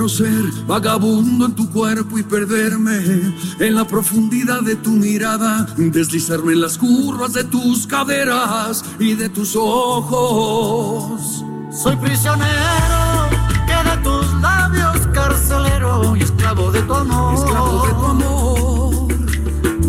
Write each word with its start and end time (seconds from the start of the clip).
Quiero 0.00 0.08
ser 0.08 0.50
vagabundo 0.66 1.44
en 1.44 1.54
tu 1.54 1.68
cuerpo 1.68 2.18
y 2.18 2.22
perderme 2.22 3.34
en 3.58 3.74
la 3.74 3.84
profundidad 3.86 4.62
de 4.62 4.74
tu 4.76 4.92
mirada, 4.92 5.66
deslizarme 5.76 6.54
en 6.54 6.62
las 6.62 6.78
curvas 6.78 7.34
de 7.34 7.44
tus 7.44 7.86
caderas 7.86 8.82
y 8.98 9.12
de 9.12 9.28
tus 9.28 9.54
ojos. 9.54 11.44
Soy 11.70 11.96
prisionero 11.96 13.28
que 13.66 13.90
de 13.90 13.96
tus 14.02 14.40
labios 14.40 15.06
carcelero 15.12 16.16
y 16.16 16.22
esclavo 16.22 16.72
de 16.72 16.80
tu 16.80 16.94
amor. 16.94 17.34
Esclavo 17.34 17.86
de 17.86 17.92
tu 17.92 18.04
amor. 18.06 19.08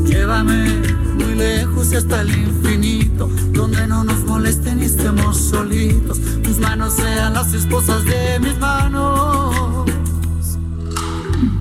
Llévame 0.07 0.81
muy 1.13 1.35
lejos 1.35 1.93
y 1.93 1.95
hasta 1.95 2.19
el 2.19 2.35
infinito, 2.35 3.29
donde 3.53 3.87
no 3.87 4.03
nos 4.03 4.19
molesten 4.25 4.81
y 4.81 4.87
estemos 4.87 5.37
solitos. 5.37 6.19
Tus 6.43 6.59
manos 6.59 6.95
sean 6.95 7.33
las 7.33 7.53
esposas 7.53 8.03
de 8.03 8.39
mis 8.41 8.59
manos. 8.59 9.40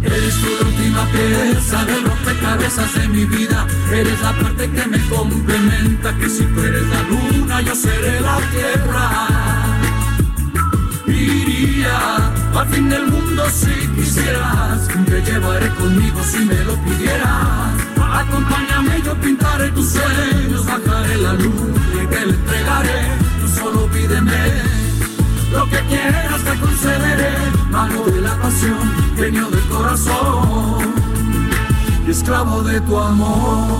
Eres 0.02 0.34
tú 0.40 0.48
la 0.60 0.66
última 0.66 1.04
pieza 1.06 1.84
del 1.84 2.04
rompecabezas 2.04 2.94
de 2.94 3.08
mi 3.08 3.24
vida. 3.24 3.66
Eres 3.92 4.20
la 4.20 4.32
parte 4.32 4.70
que 4.70 4.86
me 4.86 4.98
complementa. 5.08 6.14
Que 6.18 6.28
si 6.28 6.44
tú 6.44 6.60
eres 6.62 6.86
la 6.88 7.02
luna, 7.02 7.60
yo 7.62 7.74
seré 7.74 8.20
la 8.20 8.38
tierra. 8.52 9.10
Iría 11.06 12.32
al 12.54 12.68
fin 12.68 12.88
del 12.88 13.06
mundo 13.06 13.44
si 13.50 13.88
quisieras. 13.94 14.88
Te 15.06 15.22
llevaré 15.22 15.68
conmigo 15.70 16.20
si 16.24 16.38
me 16.44 16.64
lo 16.64 16.74
pidieras. 16.84 17.90
Acompáñame, 18.12 19.00
yo 19.02 19.14
pintaré 19.20 19.70
tus 19.70 19.90
sueños, 19.90 20.66
bajaré 20.66 21.16
la 21.16 21.32
luz 21.34 21.54
y 21.94 22.06
te 22.06 22.26
la 22.26 22.32
entregaré. 22.32 23.00
Tú 23.40 23.48
solo 23.48 23.86
pídeme 23.86 24.89
lo 25.52 25.66
que 25.66 25.80
quieras 25.88 26.42
te 26.44 26.60
concederé, 26.60 27.34
mano 27.70 28.04
de 28.04 28.20
la 28.20 28.36
pasión, 28.40 28.78
genio 29.16 29.50
del 29.50 29.64
corazón, 29.68 30.94
y 32.06 32.10
esclavo 32.10 32.62
de 32.62 32.80
tu 32.82 32.98
amor. 32.98 33.78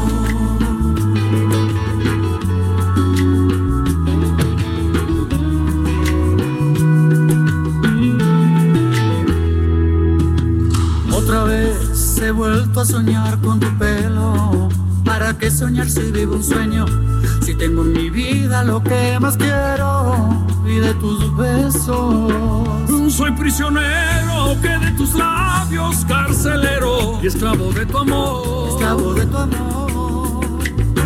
Otra 11.13 11.45
vez 11.45 12.19
he 12.19 12.31
vuelto 12.33 12.81
a 12.81 12.85
soñar 12.85 13.39
con 13.41 13.61
tu 13.61 13.69
pelo. 13.79 14.69
¿Para 15.05 15.37
qué 15.39 15.51
soñar 15.51 15.89
si 15.89 16.11
vivo 16.13 16.37
un 16.37 16.45
sueño? 16.45 16.87
Si 17.45 17.55
tengo 17.55 17.83
en 17.83 17.93
mi 17.93 18.11
vida 18.11 18.65
lo 18.65 18.83
que 18.83 19.19
más 19.21 19.37
quiero 19.37 20.50
y 20.71 20.79
de 20.79 20.95
tus 20.95 21.37
besos. 21.37 22.33
Soy 23.13 23.33
prisionero 23.33 24.57
que 24.63 24.69
de 24.69 24.91
tus 24.93 25.15
labios 25.15 26.05
carcelero 26.07 27.19
y 27.23 27.27
esclavo 27.27 27.73
de 27.73 27.87
tu 27.87 27.99
amor. 27.99 28.69
Esclavo 28.69 29.15
de 29.15 29.27
tu 29.27 29.37
amor. 29.37 30.47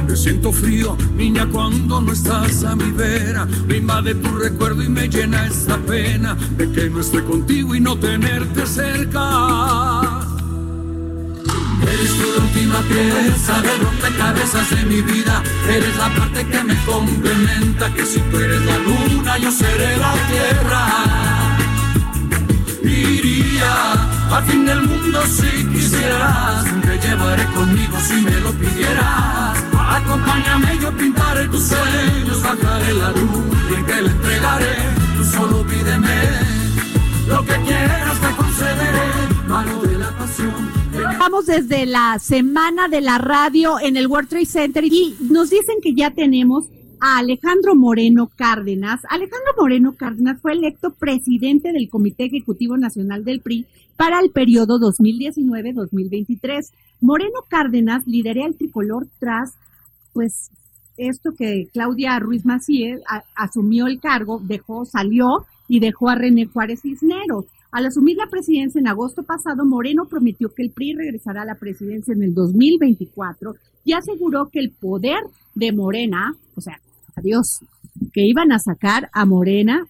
Me 0.07 0.17
siento 0.17 0.53
frío, 0.53 0.97
niña, 1.17 1.49
cuando 1.51 2.01
no 2.01 2.13
estás 2.13 2.63
a 2.65 2.77
mi 2.77 2.91
vera. 2.93 3.47
Me 3.67 3.79
invade 3.79 4.15
tu 4.15 4.29
recuerdo 4.37 4.83
y 4.83 4.89
me 4.89 5.09
llena 5.09 5.47
esta 5.47 5.79
pena 5.79 6.37
de 6.57 6.71
que 6.71 6.91
no 6.91 7.01
estoy 7.01 7.23
contigo 7.23 7.75
y 7.75 7.81
no 7.81 7.97
tenerte 7.97 8.67
cerca. 8.67 10.04
Eres 11.95 12.13
tú 12.19 12.43
última 12.43 12.81
pieza 12.83 13.61
de 13.63 13.77
rompecabezas 13.79 14.69
de 14.71 14.85
mi 14.85 15.01
vida. 15.01 15.43
Eres 15.69 15.97
la 15.97 16.09
parte 16.15 16.45
que 16.45 16.65
me 16.65 16.77
complementa. 16.85 17.93
Que 17.95 18.05
si 18.05 18.21
tú 18.21 18.39
eres 18.39 18.63
la 18.65 18.79
luna, 18.79 19.39
yo 19.39 19.51
seré 19.53 19.97
la 19.97 20.13
tierra. 20.29 20.83
Iría 22.83 23.93
al 24.31 24.45
fin 24.45 24.67
del 24.67 24.83
mundo 24.83 25.23
si 25.27 25.65
quisieras. 25.73 26.65
Te 26.83 26.99
llevaré 26.99 27.45
conmigo 27.55 27.97
si 28.09 28.15
me 28.15 28.41
lo 28.41 28.51
pidieras. 28.53 29.57
Acompáñame, 29.97 30.79
yo 30.83 30.91
pintaré 30.97 31.47
tus 31.47 31.65
sueños. 31.65 32.43
Bajaré 32.43 32.93
la 32.95 33.11
luz 33.11 33.45
y 33.71 33.83
te 33.85 34.03
la 34.03 34.11
entregaré. 34.11 34.77
Tú 35.17 35.25
solo 35.25 35.65
pídeme 35.65 36.17
lo 37.29 37.45
que 37.45 37.57
quieras, 37.63 38.21
te 38.21 38.31
concederé. 38.37 39.09
Mano 39.47 39.81
de 39.83 39.99
la 39.99 40.11
pasión. 40.19 40.54
Estamos 41.11 41.47
desde 41.47 41.87
la 41.87 42.19
semana 42.19 42.89
de 42.89 43.01
la 43.01 43.19
radio 43.19 43.79
en 43.81 43.97
el 43.97 44.07
World 44.07 44.29
Trade 44.29 44.47
Center 44.47 44.85
y 44.85 45.17
nos 45.21 45.51
dicen 45.51 45.77
que 45.83 45.95
ya 45.95 46.11
tenemos 46.11 46.67
a 47.01 47.19
Alejandro 47.19 47.75
Moreno 47.75 48.31
Cárdenas. 48.35 49.03
Alejandro 49.09 49.53
Moreno 49.59 49.95
Cárdenas 49.97 50.41
fue 50.41 50.53
electo 50.53 50.93
presidente 50.93 51.73
del 51.73 51.89
Comité 51.89 52.25
Ejecutivo 52.25 52.77
Nacional 52.77 53.25
del 53.25 53.41
PRI 53.41 53.67
para 53.97 54.21
el 54.21 54.31
periodo 54.31 54.79
2019-2023. 54.81 56.71
Moreno 57.01 57.41
Cárdenas 57.49 58.07
lideré 58.07 58.45
al 58.45 58.55
tricolor 58.55 59.07
tras, 59.19 59.55
pues, 60.13 60.51
esto 60.97 61.33
que 61.35 61.69
Claudia 61.73 62.19
Ruiz 62.19 62.45
Macías 62.45 63.01
asumió 63.35 63.87
el 63.87 64.01
cargo, 64.01 64.41
dejó, 64.43 64.85
salió 64.85 65.45
y 65.69 65.81
dejó 65.81 66.09
a 66.09 66.15
René 66.15 66.47
Juárez 66.47 66.83
Cisneros. 66.83 67.47
Al 67.75 67.87
asumir 67.87 68.17
la 68.17 68.29
presidencia 68.29 68.79
en 68.79 68.87
agosto 68.87 69.25
pasado, 69.25 69.65
Moreno 69.65 70.05
prometió 70.05 70.49
que 70.55 70.63
el 70.63 70.71
PRI 70.71 70.95
regresará 70.95 71.43
a 71.43 71.45
la 71.45 71.57
presidencia 71.57 72.15
en 72.15 72.23
el 72.23 72.33
2024 72.33 73.57
y 73.85 73.95
aseguró 73.95 74.49
que 74.49 74.61
el 74.61 74.71
poder 74.71 75.19
de 75.57 75.73
Morena, 75.73 76.37
o 76.55 76.61
sea, 76.61 76.79
adiós, 77.17 77.63
que 78.13 78.21
iban 78.25 78.53
a 78.53 78.61
sacar 78.61 79.11
a 79.13 79.25
Morena 79.25 79.89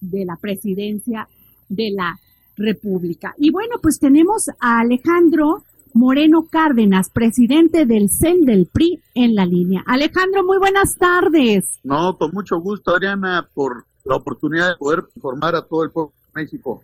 de 0.00 0.24
la 0.24 0.36
presidencia 0.36 1.28
de 1.68 1.90
la 1.94 2.18
República. 2.56 3.34
Y 3.36 3.50
bueno, 3.50 3.76
pues 3.82 3.98
tenemos 3.98 4.48
a 4.58 4.80
Alejandro 4.80 5.62
Moreno 5.92 6.46
Cárdenas, 6.50 7.10
presidente 7.10 7.84
del 7.84 8.08
CEN 8.08 8.46
del 8.46 8.64
PRI, 8.64 9.02
en 9.12 9.34
la 9.34 9.44
línea. 9.44 9.82
Alejandro, 9.84 10.42
muy 10.42 10.56
buenas 10.56 10.96
tardes. 10.96 11.66
No, 11.82 12.16
con 12.16 12.30
mucho 12.32 12.58
gusto, 12.60 12.92
Adriana, 12.94 13.46
por 13.52 13.84
la 14.06 14.16
oportunidad 14.16 14.70
de 14.70 14.76
poder 14.78 15.04
informar 15.14 15.54
a 15.54 15.60
todo 15.60 15.84
el 15.84 15.90
pueblo 15.90 16.14
México. 16.34 16.82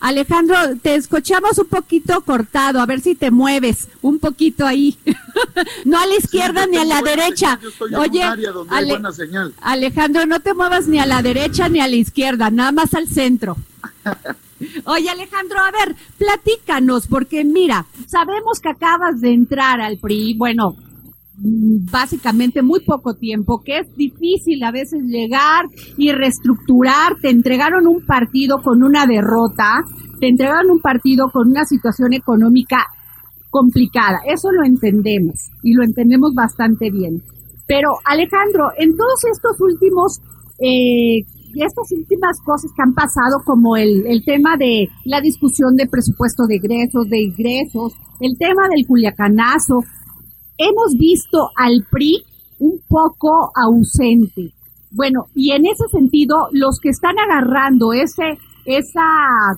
Alejandro, 0.00 0.56
te 0.80 0.94
escuchamos 0.94 1.58
un 1.58 1.66
poquito 1.66 2.20
cortado, 2.22 2.80
a 2.80 2.86
ver 2.86 3.00
si 3.00 3.14
te 3.14 3.30
mueves 3.30 3.88
un 4.00 4.18
poquito 4.18 4.66
ahí. 4.66 4.96
no 5.84 5.98
a 5.98 6.06
la 6.06 6.16
izquierda 6.16 6.66
ni 6.66 6.76
a 6.76 6.84
la 6.84 7.02
derecha. 7.02 7.58
Oye, 7.98 8.22
Alejandro, 9.60 10.26
no 10.26 10.40
te 10.40 10.54
muevas 10.54 10.86
ni 10.88 10.98
a 10.98 11.06
la 11.06 11.22
derecha 11.22 11.68
ni 11.68 11.80
a 11.80 11.88
la 11.88 11.96
izquierda, 11.96 12.50
nada 12.50 12.72
más 12.72 12.94
al 12.94 13.08
centro. 13.08 13.56
Oye, 14.84 15.10
Alejandro, 15.10 15.58
a 15.58 15.70
ver, 15.72 15.96
platícanos, 16.18 17.06
porque 17.08 17.44
mira, 17.44 17.86
sabemos 18.06 18.60
que 18.60 18.68
acabas 18.68 19.20
de 19.20 19.32
entrar 19.32 19.80
al 19.80 19.98
PRI, 19.98 20.34
bueno, 20.34 20.76
básicamente 21.42 22.62
muy 22.62 22.80
poco 22.80 23.14
tiempo, 23.14 23.62
que 23.64 23.78
es 23.78 23.96
difícil 23.96 24.62
a 24.62 24.70
veces 24.70 25.02
llegar 25.04 25.66
y 25.96 26.12
reestructurar. 26.12 27.16
Te 27.20 27.30
entregaron 27.30 27.86
un 27.86 28.04
partido 28.06 28.62
con 28.62 28.82
una 28.82 29.06
derrota, 29.06 29.82
te 30.20 30.28
entregaron 30.28 30.70
un 30.70 30.80
partido 30.80 31.28
con 31.32 31.48
una 31.48 31.64
situación 31.64 32.12
económica 32.12 32.86
complicada. 33.50 34.20
Eso 34.26 34.50
lo 34.52 34.64
entendemos 34.64 35.50
y 35.62 35.74
lo 35.74 35.82
entendemos 35.82 36.32
bastante 36.34 36.90
bien. 36.90 37.22
Pero 37.66 37.90
Alejandro, 38.04 38.70
en 38.78 38.96
todos 38.96 39.24
estos 39.30 39.60
últimos, 39.60 40.20
eh, 40.60 41.26
estas 41.54 41.90
últimas 41.92 42.40
cosas 42.44 42.70
que 42.74 42.82
han 42.82 42.94
pasado, 42.94 43.42
como 43.44 43.76
el, 43.76 44.06
el 44.06 44.24
tema 44.24 44.56
de 44.56 44.88
la 45.04 45.20
discusión 45.20 45.74
de 45.76 45.86
presupuesto 45.86 46.44
de 46.46 46.56
egresos, 46.56 47.08
de 47.08 47.20
ingresos, 47.20 47.94
el 48.20 48.38
tema 48.38 48.68
del 48.74 48.86
culiacanazo, 48.86 49.80
hemos 50.58 50.96
visto 50.98 51.50
al 51.56 51.86
PRI 51.90 52.22
un 52.58 52.80
poco 52.88 53.50
ausente. 53.54 54.52
Bueno, 54.90 55.26
y 55.34 55.52
en 55.52 55.66
ese 55.66 55.84
sentido, 55.90 56.48
los 56.52 56.78
que 56.78 56.90
están 56.90 57.16
agarrando 57.18 57.92
ese, 57.92 58.38
esa, 58.66 59.02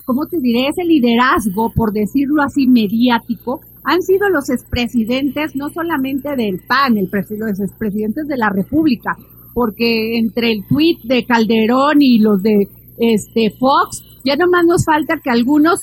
¿cómo 0.05 0.25
te 0.27 0.39
diré? 0.39 0.69
Ese 0.69 0.83
liderazgo, 0.83 1.71
por 1.75 1.91
decirlo 1.91 2.41
así, 2.41 2.67
mediático, 2.67 3.61
han 3.83 4.01
sido 4.01 4.29
los 4.29 4.49
expresidentes, 4.49 5.55
no 5.55 5.69
solamente 5.69 6.35
del 6.35 6.59
PAN, 6.59 6.97
el, 6.97 7.09
los 7.37 7.59
expresidentes 7.59 8.27
de 8.27 8.37
la 8.37 8.49
República, 8.49 9.15
porque 9.53 10.17
entre 10.17 10.51
el 10.51 10.67
tuit 10.67 11.01
de 11.03 11.25
Calderón 11.25 12.01
y 12.01 12.17
los 12.17 12.41
de 12.41 12.67
este 12.97 13.51
Fox, 13.51 14.03
ya 14.23 14.35
nomás 14.35 14.65
nos 14.65 14.85
falta 14.85 15.19
que 15.23 15.29
algunos 15.29 15.81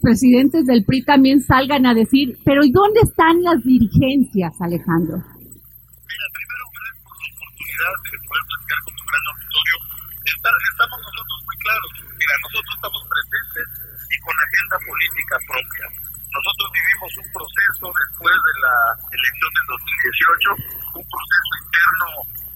presidentes 0.00 0.66
del 0.66 0.84
PRI 0.86 1.02
también 1.02 1.42
salgan 1.42 1.86
a 1.86 1.94
decir, 1.94 2.38
pero 2.46 2.62
¿y 2.62 2.70
dónde 2.70 3.00
están 3.02 3.42
las 3.42 3.58
dirigencias, 3.66 4.54
Alejandro? 4.62 5.18
Mira, 5.18 6.26
primero 6.30 6.64
gracias 6.78 7.02
por 7.02 7.14
la 7.18 7.26
oportunidad 7.34 7.94
de 8.06 8.18
poder 8.22 8.44
platicar 8.54 8.78
con 8.86 8.94
tu 8.94 9.02
gran 9.02 9.24
auditorio. 9.34 9.76
estamos 10.14 10.98
nosotros 11.02 11.38
muy 11.42 11.56
claros. 11.58 11.90
Mira, 12.06 12.34
nosotros 12.38 12.72
estamos 12.78 13.02
presentes 13.02 13.66
y 14.14 14.16
con 14.22 14.34
agenda 14.38 14.76
política 14.78 15.34
propia. 15.42 15.86
Nosotros 16.14 16.66
vivimos 16.70 17.10
un 17.18 17.28
proceso 17.34 17.86
después 17.90 18.36
de 18.46 18.54
la 18.62 18.74
elección 19.10 19.50
del 19.58 19.66
2018, 19.74 21.02
un 21.02 21.06
proceso 21.10 21.50
interno 21.66 22.08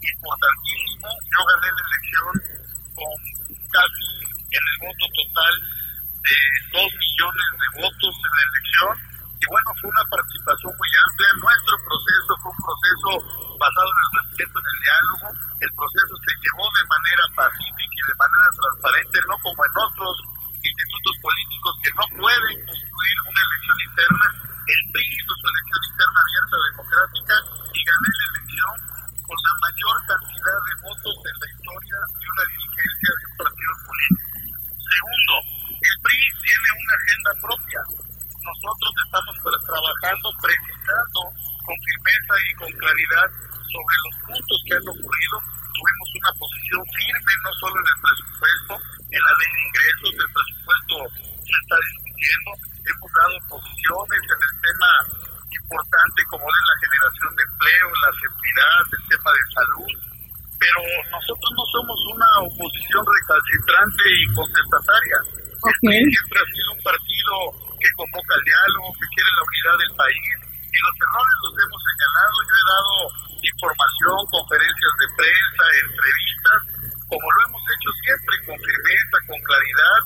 importantísimo. 0.06 1.06
Yo 1.18 1.40
gané 1.50 1.68
la 1.74 1.82
elección 1.82 2.32
con 2.94 3.14
casi 3.74 4.06
en 4.38 4.62
el 4.62 4.76
voto 4.86 5.04
total 5.18 5.77
de 6.22 6.36
dos 6.72 6.90
millones 6.98 7.46
de 7.58 7.68
votos 7.82 8.14
en 8.18 8.32
la 8.32 8.42
elección 8.48 9.18
y 9.38 9.46
bueno, 9.46 9.70
fue 9.78 9.86
una 9.86 10.04
participación 10.10 10.72
muy 10.74 10.90
amplia. 10.98 11.30
Nuestro 11.38 11.74
proceso 11.86 12.30
fue 12.42 12.50
un 12.50 12.62
proceso 12.66 13.10
basado 13.54 13.86
en 13.86 14.00
el 14.02 14.10
respeto, 14.18 14.54
en 14.58 14.66
el 14.66 14.78
diálogo. 14.82 15.26
El 15.62 15.72
proceso 15.78 16.14
se 16.26 16.32
llevó 16.42 16.64
de 16.74 16.84
manera 16.90 17.24
pacífica 17.38 17.94
y 17.94 18.02
de 18.02 18.16
manera 18.18 18.48
transparente, 18.50 19.16
no 19.30 19.36
como 19.38 19.60
en 19.62 19.74
otros 19.78 20.14
institutos 20.58 21.14
políticos 21.22 21.72
que 21.86 21.92
no 21.94 22.04
pueden 22.18 22.56
construir 22.66 23.18
una 23.30 23.42
elección 23.46 23.78
interna. 23.78 24.26
El 24.58 24.82
PRI 24.90 25.06
hizo 25.06 25.32
su 25.38 25.46
elección 25.54 25.80
interna 25.86 26.18
abierta, 26.18 26.56
democrática 26.58 27.36
y 27.38 27.80
gané 27.86 28.10
la 28.10 28.26
elección 28.34 28.74
con 29.22 29.38
la 29.38 29.54
mayor 29.62 29.96
cantidad 30.02 30.58
de 30.66 30.74
votos 30.82 31.16
en 31.30 31.36
la 31.38 31.46
historia 31.46 31.98
de 32.10 32.26
una 32.26 32.44
dirigencia 32.58 33.10
de 33.14 33.22
un 33.22 33.34
partido 33.38 33.72
político. 33.86 34.38
Segundo, 34.82 35.34
tiene 35.78 36.68
una 36.74 36.94
agenda 36.98 37.32
propia. 37.38 37.80
Nosotros 38.42 38.92
estamos 39.04 39.34
trabajando, 39.38 40.26
precisando 40.42 41.20
con 41.62 41.76
firmeza 41.78 42.34
y 42.42 42.52
con 42.58 42.70
claridad 42.78 43.28
sobre 43.68 43.96
los 44.02 44.14
puntos 44.26 44.58
que 44.66 44.74
han 44.74 44.88
ocurrido. 44.88 45.36
Tuvimos 45.78 46.08
una 46.18 46.32
posición 46.34 46.82
firme 46.90 47.32
no 47.44 47.50
solo 47.62 47.76
en 47.78 47.88
el 47.88 47.98
presupuesto, 48.02 48.72
en 48.98 49.22
la 49.22 49.32
ley 49.38 49.50
de 49.54 49.62
ingresos, 49.68 50.10
el 50.18 50.30
presupuesto 50.34 50.94
se 51.46 51.56
está 51.62 51.76
discutiendo. 51.78 52.50
Hemos 52.88 53.10
dado 53.14 53.36
posiciones 53.46 54.22
en 54.26 54.40
el 54.42 54.54
tema 54.58 54.90
importante 55.48 56.20
como 56.26 56.44
es 56.48 56.62
la 56.66 56.76
generación 56.82 57.30
de 57.36 57.42
empleo, 57.44 57.86
la 58.02 58.12
seguridad, 58.18 58.82
el 58.88 59.04
tema 59.06 59.30
de 59.30 59.44
salud, 59.54 59.90
pero 60.58 60.80
nosotros 61.12 61.50
no 61.54 61.64
somos 61.70 61.98
una 62.10 62.30
oposición 62.42 63.02
recalcitrante 63.06 64.04
y 64.08 64.24
contestataria. 64.34 65.18
Siempre 65.58 66.38
ha 66.38 66.48
sido 66.54 66.70
un 66.70 66.82
partido 66.86 67.34
que 67.82 67.90
convoca 67.98 68.32
el 68.38 68.44
diálogo, 68.46 68.94
que 68.94 69.06
quiere 69.10 69.30
la 69.34 69.42
unidad 69.42 69.76
del 69.82 69.94
país 69.98 70.28
y 70.70 70.78
los 70.78 70.94
errores 71.02 71.36
los 71.42 71.54
hemos 71.58 71.80
señalado. 71.82 72.36
Yo 72.46 72.54
he 72.54 72.66
dado 72.68 72.94
información, 73.42 74.16
conferencias 74.30 74.94
de 75.02 75.06
prensa, 75.18 75.64
entrevistas, 75.82 76.58
como 77.10 77.26
lo 77.26 77.38
hemos 77.50 77.62
hecho 77.74 77.90
siempre, 78.06 78.34
con 78.46 78.54
firmeza, 78.54 79.16
con 79.26 79.38
claridad 79.42 80.00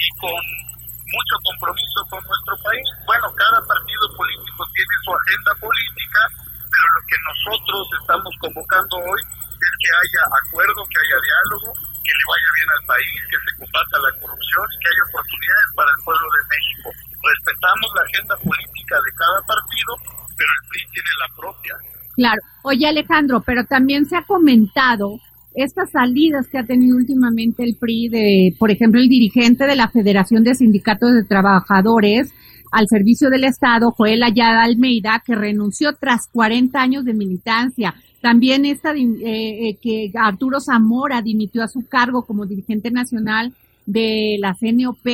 y 0.00 0.08
con 0.24 0.40
mucho 0.40 1.36
compromiso 1.52 1.98
con 2.08 2.20
nuestro 2.24 2.54
país. 2.64 2.86
Bueno, 3.04 3.28
cada 3.36 3.60
partido 3.68 4.04
político 4.16 4.60
tiene 4.72 4.94
su 5.04 5.10
agenda 5.12 5.52
política, 5.60 6.20
pero 6.64 6.86
lo 6.96 7.02
que 7.04 7.18
nosotros 7.28 7.82
estamos 8.00 8.32
convocando 8.40 8.94
hoy 9.04 9.20
es 9.20 9.72
que 9.84 9.90
haya 10.00 10.22
acuerdo, 10.32 10.80
que 10.88 10.96
haya 10.96 11.18
diálogo, 11.20 11.68
que 12.04 12.12
le 12.12 12.24
vaya 12.28 12.50
bien 12.52 12.70
al 12.74 12.84
país, 12.84 13.18
que 13.32 13.38
se 13.40 13.52
combata 13.56 13.96
la 14.04 14.12
corrupción 14.20 14.66
y 14.68 14.76
que 14.76 14.88
haya 14.92 15.04
oportunidades 15.08 15.68
para 15.74 15.90
el 15.90 16.00
pueblo 16.04 16.26
de 16.36 16.42
México. 16.52 16.88
Respetamos 17.24 17.88
la 17.96 18.04
agenda 18.04 18.34
política 18.44 18.96
de 19.00 19.12
cada 19.16 19.40
partido, 19.48 19.92
pero 20.36 20.50
el 20.52 20.62
PRI 20.68 20.82
tiene 20.92 21.03
la 21.20 21.36
propia. 21.36 21.74
Claro. 22.14 22.40
Oye, 22.62 22.86
Alejandro, 22.86 23.42
pero 23.44 23.64
también 23.64 24.06
se 24.06 24.16
ha 24.16 24.22
comentado 24.22 25.18
estas 25.54 25.90
salidas 25.90 26.48
que 26.48 26.58
ha 26.58 26.64
tenido 26.64 26.96
últimamente 26.96 27.62
el 27.62 27.76
PRI 27.76 28.08
de, 28.08 28.56
por 28.58 28.70
ejemplo, 28.70 29.00
el 29.00 29.08
dirigente 29.08 29.66
de 29.66 29.76
la 29.76 29.88
Federación 29.88 30.42
de 30.42 30.54
Sindicatos 30.54 31.12
de 31.12 31.24
Trabajadores 31.24 32.32
al 32.72 32.88
servicio 32.88 33.30
del 33.30 33.44
Estado, 33.44 33.92
Joel 33.92 34.24
Ayada 34.24 34.64
Almeida, 34.64 35.22
que 35.24 35.36
renunció 35.36 35.92
tras 35.94 36.26
40 36.32 36.80
años 36.80 37.04
de 37.04 37.14
militancia. 37.14 37.94
También 38.20 38.64
esta 38.64 38.92
eh, 38.94 39.04
eh, 39.22 39.78
que 39.80 40.10
Arturo 40.14 40.58
Zamora 40.58 41.22
dimitió 41.22 41.62
a 41.62 41.68
su 41.68 41.86
cargo 41.86 42.26
como 42.26 42.46
dirigente 42.46 42.90
nacional 42.90 43.52
de 43.86 44.38
la 44.40 44.54
CNOP 44.54 45.06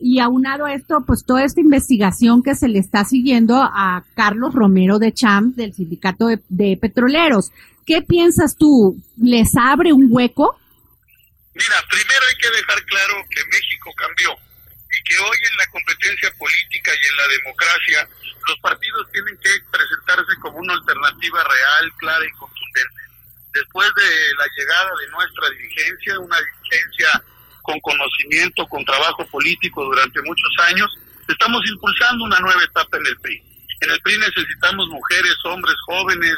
y 0.00 0.18
aunado 0.18 0.64
a 0.64 0.74
esto, 0.74 1.04
pues 1.06 1.24
toda 1.26 1.44
esta 1.44 1.60
investigación 1.60 2.42
que 2.42 2.54
se 2.54 2.68
le 2.68 2.78
está 2.78 3.04
siguiendo 3.04 3.56
a 3.62 4.02
Carlos 4.16 4.54
Romero 4.54 4.98
de 4.98 5.12
Champ 5.12 5.54
del 5.56 5.74
Sindicato 5.74 6.28
de, 6.48 6.78
Petroleros. 6.80 7.52
¿Qué 7.86 8.00
piensas 8.02 8.56
tú? 8.56 8.96
¿Les 9.20 9.50
abre 9.56 9.92
un 9.92 10.08
hueco? 10.10 10.58
Mira, 11.54 11.76
primero 11.90 12.22
hay 12.28 12.36
que 12.40 12.56
dejar 12.56 12.84
claro 12.84 13.14
que 13.28 13.44
México 13.52 13.90
cambió 13.96 14.30
y 14.32 15.02
que 15.04 15.18
hoy 15.18 15.36
en 15.50 15.56
la 15.58 15.66
competencia 15.66 16.32
política 16.38 16.92
y 16.94 17.08
en 17.10 17.16
la 17.16 17.28
democracia 17.28 18.08
los 18.48 18.58
partidos 18.60 19.06
tienen 19.12 19.36
que 19.36 19.50
presentarse 19.70 20.40
como 20.40 20.58
una 20.58 20.74
alternativa 20.74 21.44
real, 21.44 21.92
clara 21.98 22.24
y 22.24 22.32
contundente. 22.38 23.00
Después 23.52 23.88
de 23.96 24.34
la 24.38 24.46
llegada 24.56 24.90
de 24.96 25.10
nuestra 25.10 25.50
dirigencia, 25.50 26.18
una 26.20 26.36
dirigencia 26.40 27.22
con 27.62 27.78
conocimiento, 27.80 28.66
con 28.66 28.84
trabajo 28.84 29.24
político 29.26 29.84
durante 29.84 30.20
muchos 30.22 30.52
años, 30.68 30.90
estamos 31.28 31.60
impulsando 31.70 32.24
una 32.24 32.40
nueva 32.40 32.62
etapa 32.64 32.96
en 32.96 33.06
el 33.06 33.16
PRI. 33.20 33.42
En 33.80 33.90
el 33.90 34.00
PRI 34.00 34.18
necesitamos 34.18 34.88
mujeres, 34.88 35.34
hombres, 35.44 35.74
jóvenes, 35.86 36.36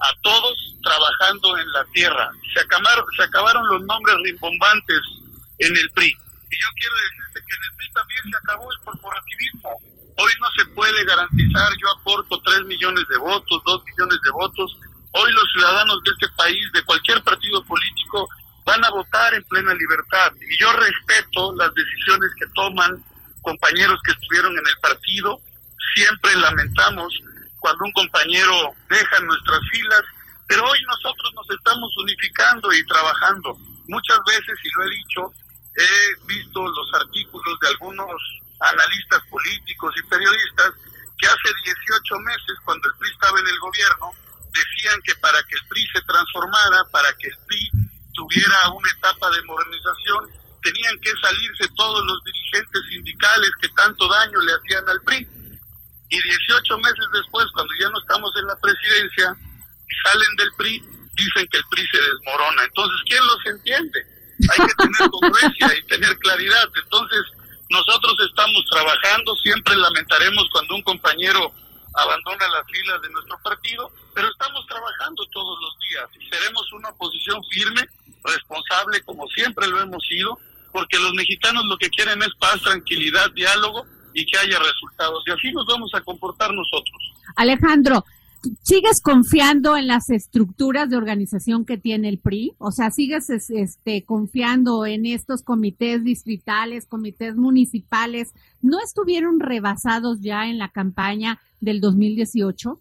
a 0.00 0.10
todos 0.22 0.76
trabajando 0.82 1.58
en 1.58 1.72
la 1.72 1.84
tierra. 1.92 2.30
Se 2.54 2.60
acabaron, 2.60 3.04
se 3.16 3.22
acabaron 3.22 3.66
los 3.68 3.82
nombres 3.82 4.16
rimbombantes 4.24 5.00
en 5.58 5.76
el 5.76 5.90
PRI. 5.90 6.08
Y 6.08 6.56
yo 6.60 6.68
quiero 6.76 6.94
decirte 6.94 7.46
que 7.46 7.54
en 7.54 7.62
el 7.64 7.76
PRI 7.76 7.92
también 7.92 8.22
se 8.30 8.36
acabó 8.36 8.72
el 8.72 8.78
corporativismo 8.80 9.96
Hoy 10.18 10.32
no 10.40 10.48
se 10.56 10.64
puede 10.70 11.04
garantizar, 11.04 11.70
yo 11.76 11.88
aporto 12.00 12.40
3 12.40 12.64
millones 12.64 13.04
de 13.08 13.18
votos, 13.18 13.62
2 13.66 13.84
millones 13.84 14.18
de 14.24 14.30
votos. 14.30 14.78
Hoy 15.12 15.30
los 15.32 15.44
ciudadanos 15.52 16.02
de 16.04 16.10
este 16.10 16.28
país, 16.36 16.72
de 16.72 16.82
cualquier 16.84 17.22
partido 17.22 17.62
político, 17.64 18.26
van 18.66 18.84
a 18.84 18.90
votar 18.90 19.32
en 19.32 19.44
plena 19.44 19.72
libertad. 19.72 20.32
Y 20.42 20.58
yo 20.58 20.70
respeto 20.72 21.54
las 21.54 21.72
decisiones 21.72 22.30
que 22.38 22.46
toman 22.54 23.02
compañeros 23.40 23.98
que 24.04 24.10
estuvieron 24.10 24.52
en 24.58 24.66
el 24.66 24.78
partido. 24.82 25.40
Siempre 25.94 26.34
lamentamos 26.34 27.08
cuando 27.60 27.84
un 27.84 27.92
compañero 27.92 28.74
deja 28.90 29.20
nuestras 29.20 29.60
filas, 29.70 30.02
pero 30.48 30.64
hoy 30.64 30.78
nosotros 30.82 31.32
nos 31.34 31.48
estamos 31.50 31.90
unificando 31.96 32.72
y 32.72 32.84
trabajando. 32.86 33.56
Muchas 33.86 34.18
veces, 34.26 34.58
y 34.62 34.68
lo 34.76 34.84
he 34.84 34.90
dicho, 34.90 35.34
he 35.76 36.26
visto 36.26 36.60
los 36.66 36.94
artículos 36.94 37.58
de 37.60 37.68
algunos 37.68 38.20
analistas 38.58 39.22
políticos 39.30 39.94
y 39.96 40.08
periodistas 40.08 40.72
que 41.18 41.26
hace 41.26 41.48
18 41.64 42.18
meses, 42.18 42.58
cuando 42.64 42.88
el 42.88 42.98
PRI 42.98 43.10
estaba 43.12 43.38
en 43.38 43.46
el 43.46 43.58
gobierno, 43.60 44.10
decían 44.52 45.00
que 45.02 45.14
para 45.16 45.38
que 45.44 45.54
el 45.54 45.66
PRI 45.68 45.86
se 45.94 46.02
transformara, 46.02 46.84
para 46.90 47.12
que 47.14 47.28
el 47.28 47.38
PRI 47.46 47.70
tuviera 48.16 48.70
una 48.70 48.90
etapa 48.90 49.30
de 49.30 49.42
modernización, 49.42 50.30
tenían 50.62 50.98
que 51.00 51.12
salirse 51.22 51.68
todos 51.76 52.04
los 52.04 52.18
dirigentes 52.24 52.82
sindicales 52.90 53.50
que 53.60 53.68
tanto 53.68 54.08
daño 54.08 54.40
le 54.40 54.52
hacían 54.52 54.88
al 54.88 55.00
PRI. 55.02 55.28
Y 56.08 56.22
18 56.22 56.78
meses 56.78 57.06
después, 57.12 57.46
cuando 57.52 57.72
ya 57.78 57.88
no 57.90 58.00
estamos 58.00 58.32
en 58.36 58.46
la 58.46 58.56
presidencia, 58.58 59.36
salen 60.04 60.36
del 60.36 60.52
PRI, 60.56 60.82
dicen 61.14 61.46
que 61.50 61.58
el 61.58 61.64
PRI 61.70 61.86
se 61.86 62.00
desmorona. 62.00 62.64
Entonces, 62.64 62.98
¿quién 63.06 63.26
los 63.26 63.46
entiende? 63.46 64.00
Hay 64.50 64.66
que 64.66 64.74
tener 64.74 65.10
congruencia 65.10 65.78
y 65.78 65.82
tener 65.84 66.18
claridad. 66.18 66.68
Entonces, 66.82 67.22
nosotros 67.70 68.14
estamos 68.28 68.64
trabajando, 68.70 69.34
siempre 69.36 69.76
lamentaremos 69.76 70.48
cuando 70.52 70.74
un 70.74 70.82
compañero 70.82 71.52
abandona 71.96 72.48
las 72.48 72.66
filas 72.70 73.00
de 73.02 73.10
nuestro 73.10 73.38
partido, 73.42 73.90
pero 74.14 74.28
estamos 74.28 74.66
trabajando 74.66 75.26
todos 75.32 75.58
los 75.60 75.78
días 75.88 76.08
y 76.20 76.28
seremos 76.28 76.72
una 76.72 76.90
oposición 76.90 77.42
firme, 77.50 77.88
responsable, 78.24 79.02
como 79.02 79.26
siempre 79.28 79.66
lo 79.68 79.80
hemos 79.80 80.02
sido, 80.06 80.38
porque 80.72 80.98
los 80.98 81.12
mexicanos 81.14 81.64
lo 81.66 81.76
que 81.78 81.88
quieren 81.88 82.22
es 82.22 82.30
paz, 82.38 82.60
tranquilidad, 82.62 83.30
diálogo 83.32 83.86
y 84.12 84.26
que 84.26 84.38
haya 84.38 84.58
resultados. 84.58 85.22
Y 85.26 85.30
así 85.30 85.52
nos 85.52 85.66
vamos 85.66 85.90
a 85.94 86.00
comportar 86.00 86.52
nosotros. 86.52 86.96
Alejandro, 87.36 88.04
¿sigues 88.62 89.00
confiando 89.00 89.76
en 89.76 89.86
las 89.86 90.10
estructuras 90.10 90.90
de 90.90 90.96
organización 90.96 91.64
que 91.64 91.78
tiene 91.78 92.08
el 92.08 92.18
PRI? 92.18 92.54
O 92.58 92.72
sea, 92.72 92.90
¿sigues 92.90 93.30
este, 93.30 94.04
confiando 94.04 94.86
en 94.86 95.06
estos 95.06 95.42
comités 95.42 96.04
distritales, 96.04 96.86
comités 96.86 97.36
municipales? 97.36 98.32
¿No 98.62 98.80
estuvieron 98.80 99.40
rebasados 99.40 100.20
ya 100.20 100.46
en 100.46 100.58
la 100.58 100.70
campaña 100.70 101.40
del 101.60 101.80
2018? 101.80 102.80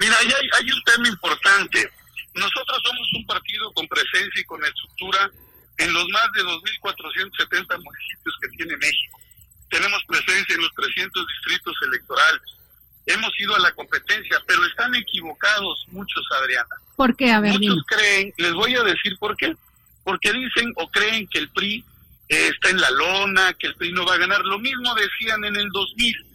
Mira, 0.00 0.14
hay, 0.20 0.26
hay 0.26 0.70
un 0.70 0.82
tema 0.84 1.08
importante. 1.08 1.90
Nosotros 2.38 2.78
somos 2.84 3.08
un 3.14 3.26
partido 3.26 3.72
con 3.72 3.86
presencia 3.88 4.40
y 4.40 4.44
con 4.44 4.64
estructura 4.64 5.30
en 5.78 5.92
los 5.92 6.06
más 6.08 6.26
de 6.32 6.42
2.470 6.42 7.82
municipios 7.82 8.34
que 8.40 8.48
tiene 8.56 8.76
México. 8.76 9.20
Tenemos 9.70 10.02
presencia 10.06 10.54
en 10.54 10.62
los 10.62 10.72
300 10.74 11.26
distritos 11.26 11.74
electorales. 11.86 12.42
Hemos 13.06 13.30
ido 13.38 13.54
a 13.54 13.60
la 13.60 13.72
competencia, 13.72 14.42
pero 14.46 14.64
están 14.66 14.94
equivocados 14.94 15.86
muchos, 15.88 16.24
Adriana. 16.40 16.76
¿Por 16.96 17.16
qué? 17.16 17.30
A 17.30 17.40
ver, 17.40 17.52
muchos 17.52 17.82
creen, 17.86 18.32
les 18.36 18.52
voy 18.52 18.74
a 18.74 18.82
decir 18.82 19.16
por 19.18 19.36
qué. 19.36 19.54
Porque 20.04 20.32
dicen 20.32 20.72
o 20.76 20.88
creen 20.90 21.26
que 21.28 21.38
el 21.38 21.48
PRI 21.50 21.84
eh, 22.28 22.50
está 22.52 22.70
en 22.70 22.80
la 22.80 22.90
lona, 22.90 23.52
que 23.54 23.68
el 23.68 23.74
PRI 23.76 23.92
no 23.92 24.04
va 24.04 24.14
a 24.14 24.18
ganar. 24.18 24.42
Lo 24.44 24.58
mismo 24.58 24.94
decían 24.94 25.44
en 25.44 25.56
el 25.56 25.68
2000 25.70 26.26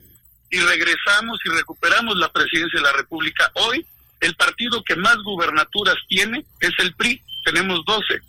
y 0.52 0.60
regresamos 0.60 1.40
y 1.46 1.50
recuperamos 1.50 2.18
la 2.18 2.32
presidencia 2.32 2.80
de 2.80 2.86
la 2.86 2.94
República. 2.94 3.52
Hoy 3.56 3.86
el 4.24 4.36
partido 4.36 4.84
que 4.84 4.96
más 4.96 5.18
gubernaturas 5.18 5.96
tiene 6.08 6.46
es 6.60 6.72
el 6.80 6.94
PRI, 6.96 7.22
tenemos 7.46 7.84
12 7.86 8.22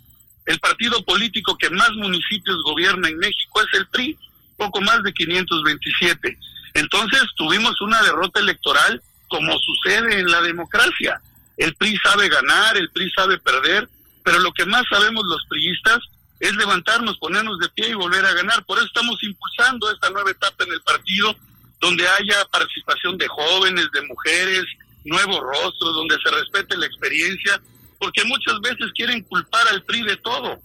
el 0.45 0.59
partido 0.59 1.03
político 1.03 1.57
que 1.57 1.69
más 1.71 1.91
municipios 1.93 2.61
gobierna 2.63 3.09
en 3.09 3.17
México 3.17 3.61
es 3.61 3.79
el 3.79 3.87
PRI, 3.87 4.17
poco 4.57 4.79
más 4.81 5.01
de 5.03 5.11
527. 5.11 6.37
Entonces 6.75 7.23
tuvimos 7.35 7.79
una 7.81 8.01
derrota 8.03 8.39
electoral 8.39 9.01
como 9.27 9.57
sucede 9.57 10.19
en 10.19 10.29
la 10.29 10.41
democracia. 10.41 11.19
El 11.57 11.73
PRI 11.75 11.97
sabe 11.97 12.29
ganar, 12.29 12.77
el 12.77 12.91
PRI 12.91 13.09
sabe 13.11 13.39
perder, 13.39 13.89
pero 14.23 14.39
lo 14.39 14.51
que 14.53 14.65
más 14.65 14.83
sabemos 14.89 15.25
los 15.25 15.43
priistas 15.49 15.99
es 16.39 16.55
levantarnos, 16.55 17.17
ponernos 17.17 17.57
de 17.59 17.69
pie 17.69 17.89
y 17.89 17.93
volver 17.93 18.23
a 18.25 18.33
ganar. 18.33 18.63
Por 18.65 18.77
eso 18.77 18.87
estamos 18.87 19.21
impulsando 19.23 19.89
esta 19.91 20.09
nueva 20.11 20.29
etapa 20.29 20.63
en 20.63 20.73
el 20.73 20.81
partido, 20.81 21.35
donde 21.79 22.07
haya 22.07 22.45
participación 22.51 23.17
de 23.17 23.27
jóvenes, 23.27 23.89
de 23.91 24.01
mujeres, 24.03 24.65
nuevos 25.05 25.39
rostros, 25.39 25.95
donde 25.95 26.17
se 26.23 26.31
respete 26.31 26.77
la 26.77 26.85
experiencia 26.85 27.61
porque 27.99 28.23
muchas 28.25 28.59
veces 28.59 28.91
quieren 28.93 29.21
culpar 29.23 29.67
al 29.69 29.83
PRI 29.83 30.03
de 30.03 30.17
todo. 30.17 30.59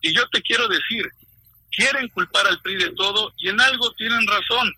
Y 0.00 0.14
yo 0.14 0.26
te 0.32 0.40
quiero 0.42 0.66
decir, 0.68 1.04
quieren 1.70 2.08
culpar 2.08 2.46
al 2.46 2.60
PRI 2.62 2.76
de 2.76 2.90
todo 2.90 3.32
y 3.38 3.48
en 3.48 3.60
algo 3.60 3.90
tienen 3.92 4.26
razón. 4.26 4.74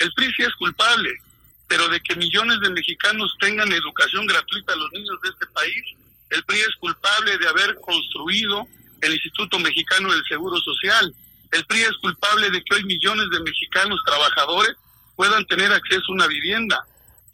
El 0.00 0.12
PRI 0.12 0.32
sí 0.36 0.42
es 0.42 0.54
culpable, 0.56 1.10
pero 1.68 1.88
de 1.88 2.00
que 2.00 2.16
millones 2.16 2.60
de 2.60 2.70
mexicanos 2.70 3.34
tengan 3.40 3.72
educación 3.72 4.26
gratuita 4.26 4.72
a 4.72 4.76
los 4.76 4.92
niños 4.92 5.18
de 5.22 5.30
este 5.30 5.46
país, 5.46 5.84
el 6.30 6.42
PRI 6.44 6.60
es 6.60 6.74
culpable 6.78 7.38
de 7.38 7.48
haber 7.48 7.74
construido 7.76 8.66
el 9.00 9.12
Instituto 9.12 9.58
Mexicano 9.58 10.12
del 10.12 10.24
Seguro 10.24 10.58
Social. 10.58 11.14
El 11.52 11.64
PRI 11.66 11.82
es 11.82 11.96
culpable 12.00 12.50
de 12.50 12.62
que 12.62 12.74
hoy 12.74 12.84
millones 12.84 13.28
de 13.30 13.40
mexicanos 13.40 14.00
trabajadores 14.04 14.74
puedan 15.14 15.44
tener 15.46 15.72
acceso 15.72 16.04
a 16.08 16.14
una 16.14 16.26
vivienda. 16.26 16.84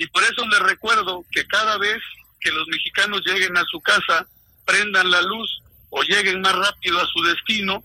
Y 0.00 0.06
por 0.06 0.22
eso 0.22 0.46
les 0.48 0.60
recuerdo 0.60 1.26
que 1.30 1.46
cada 1.46 1.76
vez 1.76 1.98
que 2.40 2.50
los 2.50 2.66
mexicanos 2.68 3.20
lleguen 3.26 3.54
a 3.58 3.64
su 3.70 3.82
casa, 3.82 4.26
prendan 4.64 5.10
la 5.10 5.20
luz 5.20 5.62
o 5.90 6.02
lleguen 6.02 6.40
más 6.40 6.54
rápido 6.54 6.98
a 6.98 7.06
su 7.06 7.22
destino, 7.22 7.84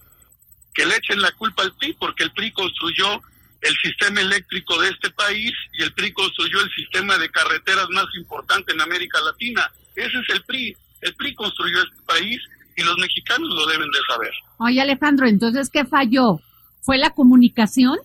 que 0.73 0.85
le 0.85 0.95
echen 0.95 1.21
la 1.21 1.33
culpa 1.33 1.63
al 1.63 1.73
PRI, 1.75 1.91
porque 1.99 2.23
el 2.23 2.31
PRI 2.31 2.53
construyó 2.53 3.21
el 3.59 3.75
sistema 3.83 4.21
eléctrico 4.21 4.79
de 4.79 4.91
este 4.91 5.09
país 5.09 5.51
y 5.73 5.83
el 5.83 5.91
PRI 5.91 6.13
construyó 6.13 6.61
el 6.61 6.71
sistema 6.71 7.17
de 7.17 7.29
carreteras 7.29 7.89
más 7.89 8.05
importante 8.17 8.71
en 8.71 8.79
América 8.79 9.19
Latina. 9.19 9.69
Ese 9.93 10.17
es 10.17 10.29
el 10.29 10.41
PRI. 10.43 10.73
El 11.01 11.15
PRI 11.15 11.35
construyó 11.35 11.83
este 11.83 12.01
país 12.05 12.39
y 12.77 12.83
los 12.83 12.97
mexicanos 12.97 13.49
lo 13.49 13.65
deben 13.65 13.91
de 13.91 13.99
saber. 14.07 14.31
Oye 14.59 14.79
Alejandro, 14.79 15.27
entonces, 15.27 15.69
¿qué 15.69 15.83
falló? 15.83 16.39
¿Fue 16.79 16.97
la 16.97 17.09
comunicación? 17.09 17.97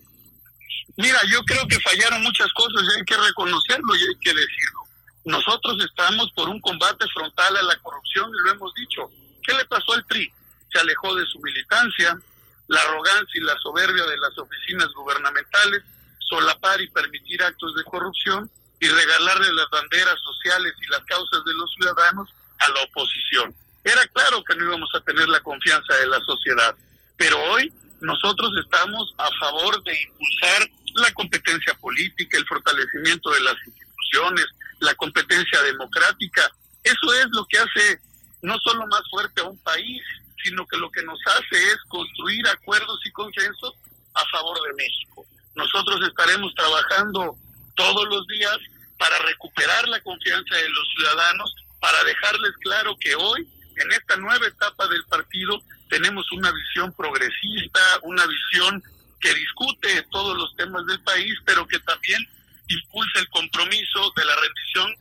Mira, 0.97 1.19
yo 1.29 1.41
creo 1.43 1.67
que 1.67 1.79
fallaron 1.79 2.21
muchas 2.23 2.51
cosas 2.53 2.83
y 2.83 2.99
hay 2.99 3.05
que 3.05 3.17
reconocerlo 3.17 3.95
y 3.95 4.01
hay 4.01 4.19
que 4.19 4.33
decirlo. 4.33 4.81
Nosotros 5.25 5.77
estamos 5.83 6.31
por 6.31 6.49
un 6.49 6.59
combate 6.61 7.05
frontal 7.13 7.55
a 7.57 7.63
la 7.63 7.75
corrupción 7.77 8.29
y 8.29 8.45
lo 8.45 8.51
hemos 8.51 8.73
dicho. 8.73 9.09
¿Qué 9.43 9.53
le 9.53 9.65
pasó 9.65 9.93
al 9.93 10.05
PRI? 10.05 10.31
Se 10.71 10.79
alejó 10.79 11.15
de 11.15 11.25
su 11.25 11.39
militancia, 11.39 12.19
la 12.67 12.81
arrogancia 12.81 13.39
y 13.39 13.43
la 13.43 13.57
soberbia 13.59 14.05
de 14.05 14.17
las 14.17 14.37
oficinas 14.37 14.87
gubernamentales, 14.93 15.83
solapar 16.19 16.81
y 16.81 16.89
permitir 16.89 17.43
actos 17.43 17.75
de 17.75 17.83
corrupción 17.83 18.49
y 18.79 18.87
regalarle 18.87 19.53
las 19.53 19.69
banderas 19.69 20.15
sociales 20.23 20.73
y 20.81 20.91
las 20.91 21.01
causas 21.01 21.43
de 21.45 21.53
los 21.53 21.71
ciudadanos 21.73 22.29
a 22.59 22.69
la 22.69 22.81
oposición. 22.83 23.53
Era 23.83 24.05
claro 24.07 24.43
que 24.43 24.55
no 24.55 24.65
íbamos 24.65 24.89
a 24.95 25.01
tener 25.01 25.27
la 25.27 25.39
confianza 25.41 25.95
de 25.95 26.07
la 26.07 26.19
sociedad, 26.21 26.75
pero 27.17 27.37
hoy 27.51 27.71
nosotros 27.99 28.51
estamos 28.63 29.13
a 29.17 29.29
favor 29.39 29.83
de 29.83 30.01
impulsar 30.01 30.69
la 31.01 31.11
competencia 31.13 31.73
política, 31.75 32.37
el 32.37 32.47
fortalecimiento 32.47 33.31
de 33.31 33.41
las 33.41 33.55
instituciones, 33.65 34.45
la 34.79 34.95
competencia 34.95 35.61
democrática. 35.63 36.49
Eso 36.83 37.13
es 37.13 37.27
lo 37.31 37.45
que 37.45 37.59
hace 37.59 37.99
no 38.41 38.57
solo 38.59 38.87
más 38.87 39.01
fuerte 39.09 39.41
a 39.41 39.45
un 39.45 39.57
país, 39.59 40.01
sino 40.43 40.65
que 40.67 40.77
lo 40.77 40.89
que 40.91 41.03
nos 41.03 41.19
hace 41.27 41.71
es 41.71 41.77
construir 41.87 42.47
acuerdos 42.47 42.99
y 43.05 43.11
consensos 43.11 43.73
a 44.13 44.25
favor 44.31 44.57
de 44.67 44.73
México. 44.73 45.25
Nosotros 45.55 45.99
estaremos 46.07 46.53
trabajando 46.55 47.35
todos 47.75 48.07
los 48.09 48.25
días 48.27 48.57
para 48.97 49.17
recuperar 49.19 49.87
la 49.87 50.01
confianza 50.01 50.55
de 50.55 50.69
los 50.69 50.87
ciudadanos, 50.95 51.55
para 51.79 52.03
dejarles 52.03 52.51
claro 52.61 52.95
que 52.99 53.15
hoy, 53.15 53.47
en 53.75 53.91
esta 53.91 54.15
nueva 54.17 54.47
etapa 54.47 54.87
del 54.87 55.03
partido, 55.05 55.61
tenemos 55.89 56.31
una 56.31 56.51
visión 56.51 56.93
progresista, 56.93 57.79
una 58.03 58.25
visión 58.25 58.83
que 59.21 59.33
discute 59.33 60.05
todos 60.09 60.37
los 60.37 60.55
temas 60.55 60.85
del 60.85 60.99
país, 61.01 61.33
pero 61.45 61.67
que 61.67 61.79
también 61.79 62.27
impulsa 62.67 63.19
el 63.19 63.29
compromiso 63.29 64.11
de 64.15 64.25
la 64.25 64.35
rendición 64.35 64.95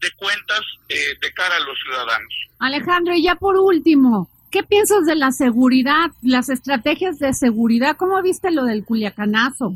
de 0.00 0.10
cuentas 0.12 0.60
eh, 0.88 1.18
de 1.20 1.32
cara 1.32 1.56
a 1.56 1.60
los 1.60 1.78
ciudadanos. 1.80 2.34
Alejandro, 2.58 3.14
y 3.14 3.24
ya 3.24 3.34
por 3.34 3.56
último, 3.56 4.30
¿qué 4.50 4.62
piensas 4.62 5.06
de 5.06 5.16
la 5.16 5.32
seguridad, 5.32 6.10
las 6.22 6.48
estrategias 6.48 7.18
de 7.18 7.34
seguridad? 7.34 7.96
¿Cómo 7.96 8.20
viste 8.22 8.50
lo 8.50 8.64
del 8.64 8.84
Culiacanazo? 8.84 9.74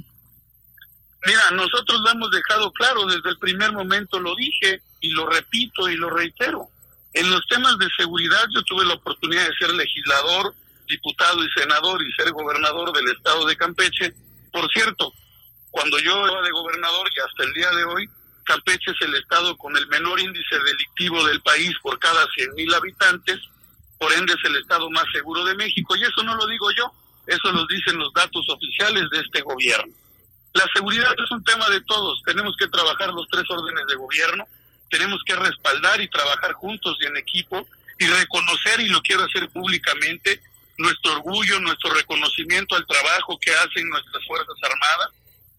Mira, 1.26 1.50
nosotros 1.52 2.00
lo 2.00 2.10
hemos 2.10 2.30
dejado 2.30 2.72
claro, 2.72 3.06
desde 3.06 3.28
el 3.28 3.38
primer 3.38 3.72
momento 3.72 4.18
lo 4.20 4.34
dije 4.36 4.80
y 5.00 5.10
lo 5.10 5.26
repito 5.26 5.88
y 5.88 5.96
lo 5.96 6.10
reitero. 6.10 6.68
En 7.12 7.30
los 7.30 7.46
temas 7.48 7.76
de 7.78 7.88
seguridad 7.96 8.44
yo 8.54 8.62
tuve 8.62 8.84
la 8.84 8.94
oportunidad 8.94 9.46
de 9.46 9.56
ser 9.56 9.74
legislador, 9.74 10.54
diputado 10.90 11.42
y 11.42 11.50
senador 11.52 12.02
y 12.02 12.12
ser 12.12 12.30
gobernador 12.32 12.92
del 12.92 13.08
estado 13.08 13.46
de 13.46 13.56
Campeche. 13.56 14.12
Por 14.52 14.70
cierto, 14.72 15.12
cuando 15.70 15.98
yo 16.00 16.26
era 16.26 16.42
de 16.42 16.50
gobernador 16.50 17.08
y 17.16 17.20
hasta 17.20 17.44
el 17.44 17.54
día 17.54 17.70
de 17.70 17.84
hoy, 17.84 18.10
Campeche 18.44 18.90
es 18.90 19.00
el 19.02 19.14
estado 19.14 19.56
con 19.56 19.76
el 19.76 19.86
menor 19.86 20.20
índice 20.20 20.58
delictivo 20.58 21.24
del 21.24 21.40
país 21.40 21.72
por 21.82 21.98
cada 21.98 22.26
100.000 22.26 22.74
habitantes, 22.74 23.40
por 23.98 24.12
ende 24.12 24.32
es 24.32 24.44
el 24.44 24.56
estado 24.56 24.90
más 24.90 25.04
seguro 25.12 25.44
de 25.44 25.54
México. 25.54 25.96
Y 25.96 26.02
eso 26.02 26.22
no 26.24 26.34
lo 26.34 26.46
digo 26.46 26.70
yo, 26.72 26.92
eso 27.26 27.52
lo 27.52 27.66
dicen 27.66 27.98
los 27.98 28.12
datos 28.12 28.44
oficiales 28.48 29.08
de 29.10 29.20
este 29.20 29.42
gobierno. 29.42 29.94
La 30.52 30.66
seguridad 30.74 31.14
es 31.16 31.30
un 31.30 31.44
tema 31.44 31.68
de 31.68 31.80
todos, 31.82 32.20
tenemos 32.24 32.56
que 32.56 32.66
trabajar 32.66 33.10
los 33.10 33.28
tres 33.28 33.44
órdenes 33.48 33.86
de 33.86 33.94
gobierno, 33.94 34.44
tenemos 34.90 35.22
que 35.24 35.36
respaldar 35.36 36.00
y 36.00 36.08
trabajar 36.08 36.52
juntos 36.54 36.96
y 37.00 37.06
en 37.06 37.16
equipo 37.16 37.64
y 38.00 38.06
reconocer, 38.06 38.80
y 38.80 38.88
lo 38.88 39.00
quiero 39.02 39.22
hacer 39.22 39.48
públicamente, 39.50 40.42
nuestro 40.80 41.12
orgullo, 41.12 41.60
nuestro 41.60 41.92
reconocimiento 41.92 42.74
al 42.74 42.86
trabajo 42.86 43.38
que 43.38 43.52
hacen 43.52 43.86
nuestras 43.88 44.26
Fuerzas 44.26 44.56
Armadas, 44.62 45.10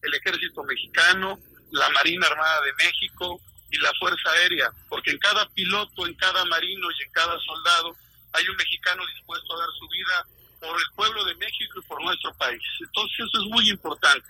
el 0.01 0.13
Ejército 0.15 0.63
Mexicano, 0.63 1.39
la 1.71 1.89
Marina 1.89 2.25
Armada 2.25 2.61
de 2.61 2.73
México 2.83 3.39
y 3.69 3.77
la 3.77 3.91
Fuerza 3.99 4.31
Aérea, 4.31 4.71
porque 4.89 5.11
en 5.11 5.19
cada 5.19 5.47
piloto, 5.49 6.07
en 6.07 6.15
cada 6.15 6.43
marino 6.45 6.87
y 6.91 7.03
en 7.03 7.11
cada 7.11 7.37
soldado 7.39 7.95
hay 8.33 8.47
un 8.47 8.55
mexicano 8.55 9.05
dispuesto 9.13 9.53
a 9.53 9.59
dar 9.59 9.69
su 9.79 9.87
vida 9.89 10.25
por 10.59 10.75
el 10.75 10.95
pueblo 10.95 11.23
de 11.25 11.35
México 11.35 11.79
y 11.79 11.87
por 11.87 12.01
nuestro 12.01 12.33
país. 12.35 12.61
Entonces 12.79 13.19
eso 13.19 13.43
es 13.43 13.49
muy 13.51 13.69
importante. 13.69 14.27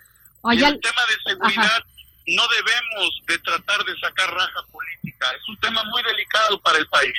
y 0.51 0.63
el 0.63 0.79
tema 0.81 1.01
de 1.07 1.31
seguridad 1.31 1.85
no 2.27 2.43
debemos 2.49 3.21
de 3.27 3.39
tratar 3.39 3.83
de 3.85 3.97
sacar 3.97 4.29
raja 4.33 4.61
política, 4.71 5.31
es 5.31 5.47
un 5.47 5.57
tema 5.57 5.83
muy 5.85 6.03
delicado 6.03 6.59
para 6.61 6.79
el 6.79 6.87
país. 6.87 7.17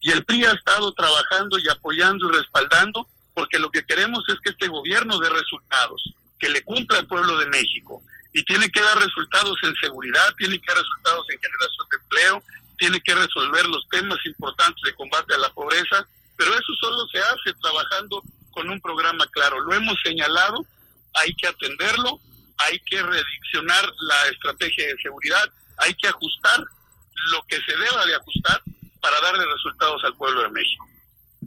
Y 0.00 0.10
el 0.10 0.22
PRI 0.26 0.44
ha 0.44 0.52
estado 0.52 0.92
trabajando 0.92 1.58
y 1.58 1.66
apoyando 1.70 2.30
y 2.30 2.36
respaldando 2.36 3.08
porque 3.34 3.58
lo 3.58 3.70
que 3.70 3.84
queremos 3.84 4.24
es 4.28 4.36
que 4.40 4.50
este 4.50 4.68
gobierno 4.68 5.18
dé 5.18 5.28
resultados, 5.28 6.14
que 6.38 6.48
le 6.48 6.62
cumpla 6.62 6.98
al 6.98 7.06
pueblo 7.06 7.36
de 7.38 7.46
México. 7.46 8.02
Y 8.32 8.42
tiene 8.44 8.70
que 8.70 8.80
dar 8.80 8.98
resultados 8.98 9.56
en 9.62 9.74
seguridad, 9.76 10.34
tiene 10.38 10.58
que 10.58 10.66
dar 10.72 10.78
resultados 10.78 11.26
en 11.30 11.40
generación 11.40 11.86
de 11.90 11.96
empleo, 11.96 12.42
tiene 12.78 13.00
que 13.00 13.14
resolver 13.14 13.66
los 13.66 13.86
temas 13.88 14.18
importantes 14.24 14.82
de 14.84 14.94
combate 14.94 15.34
a 15.34 15.38
la 15.38 15.52
pobreza, 15.52 16.06
pero 16.36 16.52
eso 16.52 16.74
solo 16.80 17.06
se 17.08 17.18
hace 17.18 17.58
trabajando 17.60 18.22
con 18.50 18.68
un 18.70 18.80
programa 18.80 19.26
claro. 19.28 19.60
Lo 19.60 19.74
hemos 19.74 19.96
señalado, 20.02 20.64
hay 21.14 21.34
que 21.34 21.46
atenderlo, 21.46 22.20
hay 22.58 22.78
que 22.80 23.02
rediccionar 23.02 23.84
la 24.00 24.28
estrategia 24.28 24.86
de 24.86 25.02
seguridad, 25.02 25.50
hay 25.78 25.94
que 25.94 26.08
ajustar 26.08 26.64
lo 27.30 27.42
que 27.48 27.60
se 27.62 27.76
deba 27.76 28.06
de 28.06 28.14
ajustar 28.14 28.62
para 29.00 29.20
darle 29.20 29.44
resultados 29.44 30.02
al 30.04 30.16
pueblo 30.16 30.42
de 30.42 30.50
México. 30.50 30.88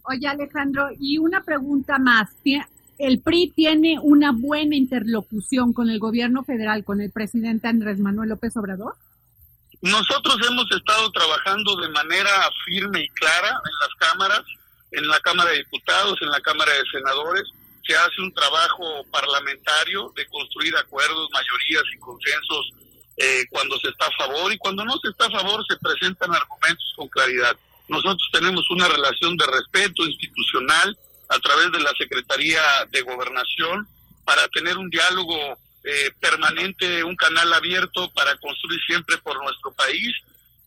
Oye, 0.04 0.28
Alejandro, 0.28 0.90
y 1.00 1.18
una 1.18 1.44
pregunta 1.44 1.98
más. 2.00 2.30
¿El 2.98 3.20
PRI 3.22 3.54
tiene 3.56 4.00
una 4.02 4.32
buena 4.32 4.76
interlocución 4.76 5.72
con 5.74 5.90
el 5.90 6.00
gobierno 6.00 6.44
federal, 6.44 6.84
con 6.84 7.00
el 7.00 7.12
presidente 7.12 7.68
Andrés 7.68 8.00
Manuel 8.00 8.30
López 8.30 8.58
Obrador? 8.58 8.96
Nosotros 9.82 10.38
hemos 10.50 10.66
estado 10.72 11.12
trabajando 11.12 11.76
de 11.76 11.90
manera 11.90 12.32
firme 12.66 13.04
y 13.04 13.10
clara 13.10 13.50
en 13.50 13.72
las 13.80 14.10
cámaras, 14.10 14.42
en 14.92 15.08
la 15.08 15.20
Cámara 15.20 15.52
de 15.52 15.58
Diputados, 15.58 16.18
en 16.22 16.30
la 16.30 16.42
Cámara 16.42 16.72
de 16.74 16.84
Senadores. 16.92 17.44
Se 17.86 17.96
hace 17.96 18.22
un 18.22 18.34
trabajo 18.34 19.06
parlamentario 19.12 20.12
de 20.16 20.26
construir 20.26 20.76
acuerdos, 20.76 21.30
mayorías 21.32 21.84
y 21.94 22.00
consensos 22.00 22.72
eh, 23.18 23.46
cuando 23.52 23.78
se 23.78 23.90
está 23.90 24.08
a 24.08 24.26
favor 24.26 24.52
y 24.52 24.58
cuando 24.58 24.84
no 24.84 24.94
se 25.02 25.10
está 25.10 25.26
a 25.26 25.32
favor 25.32 25.64
se 25.68 25.78
presentan 25.78 26.34
argumentos 26.34 26.94
con 26.96 27.08
claridad. 27.10 27.56
Nosotros 27.88 28.30
tenemos 28.32 28.70
una 28.70 28.88
relación 28.88 29.38
de 29.38 29.46
respeto 29.46 30.06
institucional 30.06 30.98
a 31.30 31.40
través 31.40 31.72
de 31.72 31.80
la 31.80 31.92
Secretaría 31.98 32.62
de 32.92 33.02
Gobernación 33.02 33.88
para 34.26 34.48
tener 34.50 34.78
un 34.78 34.90
diálogo 34.90 35.58
eh, 35.84 36.12
permanente, 36.20 37.04
un 37.04 37.16
canal 37.16 37.54
abierto 37.54 38.12
para 38.14 38.36
construir 38.38 38.80
siempre 38.86 39.18
por 39.20 39.42
nuestro 39.42 39.72
país. 39.72 40.14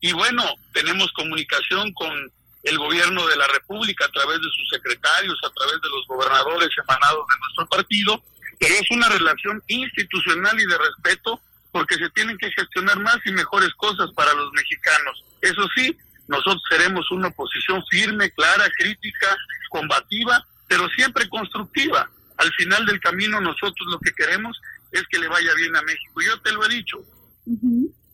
Y 0.01 0.13
bueno, 0.13 0.43
tenemos 0.73 1.13
comunicación 1.13 1.93
con 1.93 2.33
el 2.63 2.79
gobierno 2.79 3.27
de 3.27 3.37
la 3.37 3.47
República 3.49 4.07
a 4.07 4.11
través 4.11 4.39
de 4.39 4.49
sus 4.49 4.69
secretarios, 4.71 5.39
a 5.45 5.51
través 5.51 5.81
de 5.81 5.89
los 5.89 6.07
gobernadores 6.07 6.69
emanados 6.77 7.27
de 7.29 7.39
nuestro 7.39 7.67
partido, 7.67 8.23
pero 8.59 8.75
es 8.75 8.91
una 8.91 9.09
relación 9.09 9.63
institucional 9.69 10.59
y 10.61 10.67
de 10.67 10.79
respeto 10.79 11.41
porque 11.73 11.95
se 11.97 12.11
tienen 12.11 12.37
que 12.37 12.51
gestionar 12.51 12.99
más 12.99 13.19
y 13.25 13.33
mejores 13.33 13.73
cosas 13.75 14.11
para 14.15 14.35
los 14.35 14.51
mexicanos. 14.53 15.25
Eso 15.41 15.69
sí, 15.75 15.97
nosotros 16.31 16.63
seremos 16.69 17.11
una 17.11 17.27
oposición 17.27 17.85
firme, 17.91 18.31
clara, 18.31 18.65
crítica, 18.79 19.37
combativa, 19.69 20.47
pero 20.69 20.89
siempre 20.91 21.29
constructiva. 21.29 22.09
Al 22.37 22.53
final 22.53 22.87
del 22.87 23.01
camino 23.01 23.41
nosotros 23.41 23.89
lo 23.91 23.99
que 23.99 24.13
queremos 24.13 24.57
es 24.93 25.03
que 25.11 25.19
le 25.19 25.27
vaya 25.27 25.53
bien 25.57 25.75
a 25.75 25.83
México. 25.83 26.21
Yo 26.25 26.41
te 26.41 26.53
lo 26.53 26.65
he 26.65 26.69
dicho. 26.69 26.99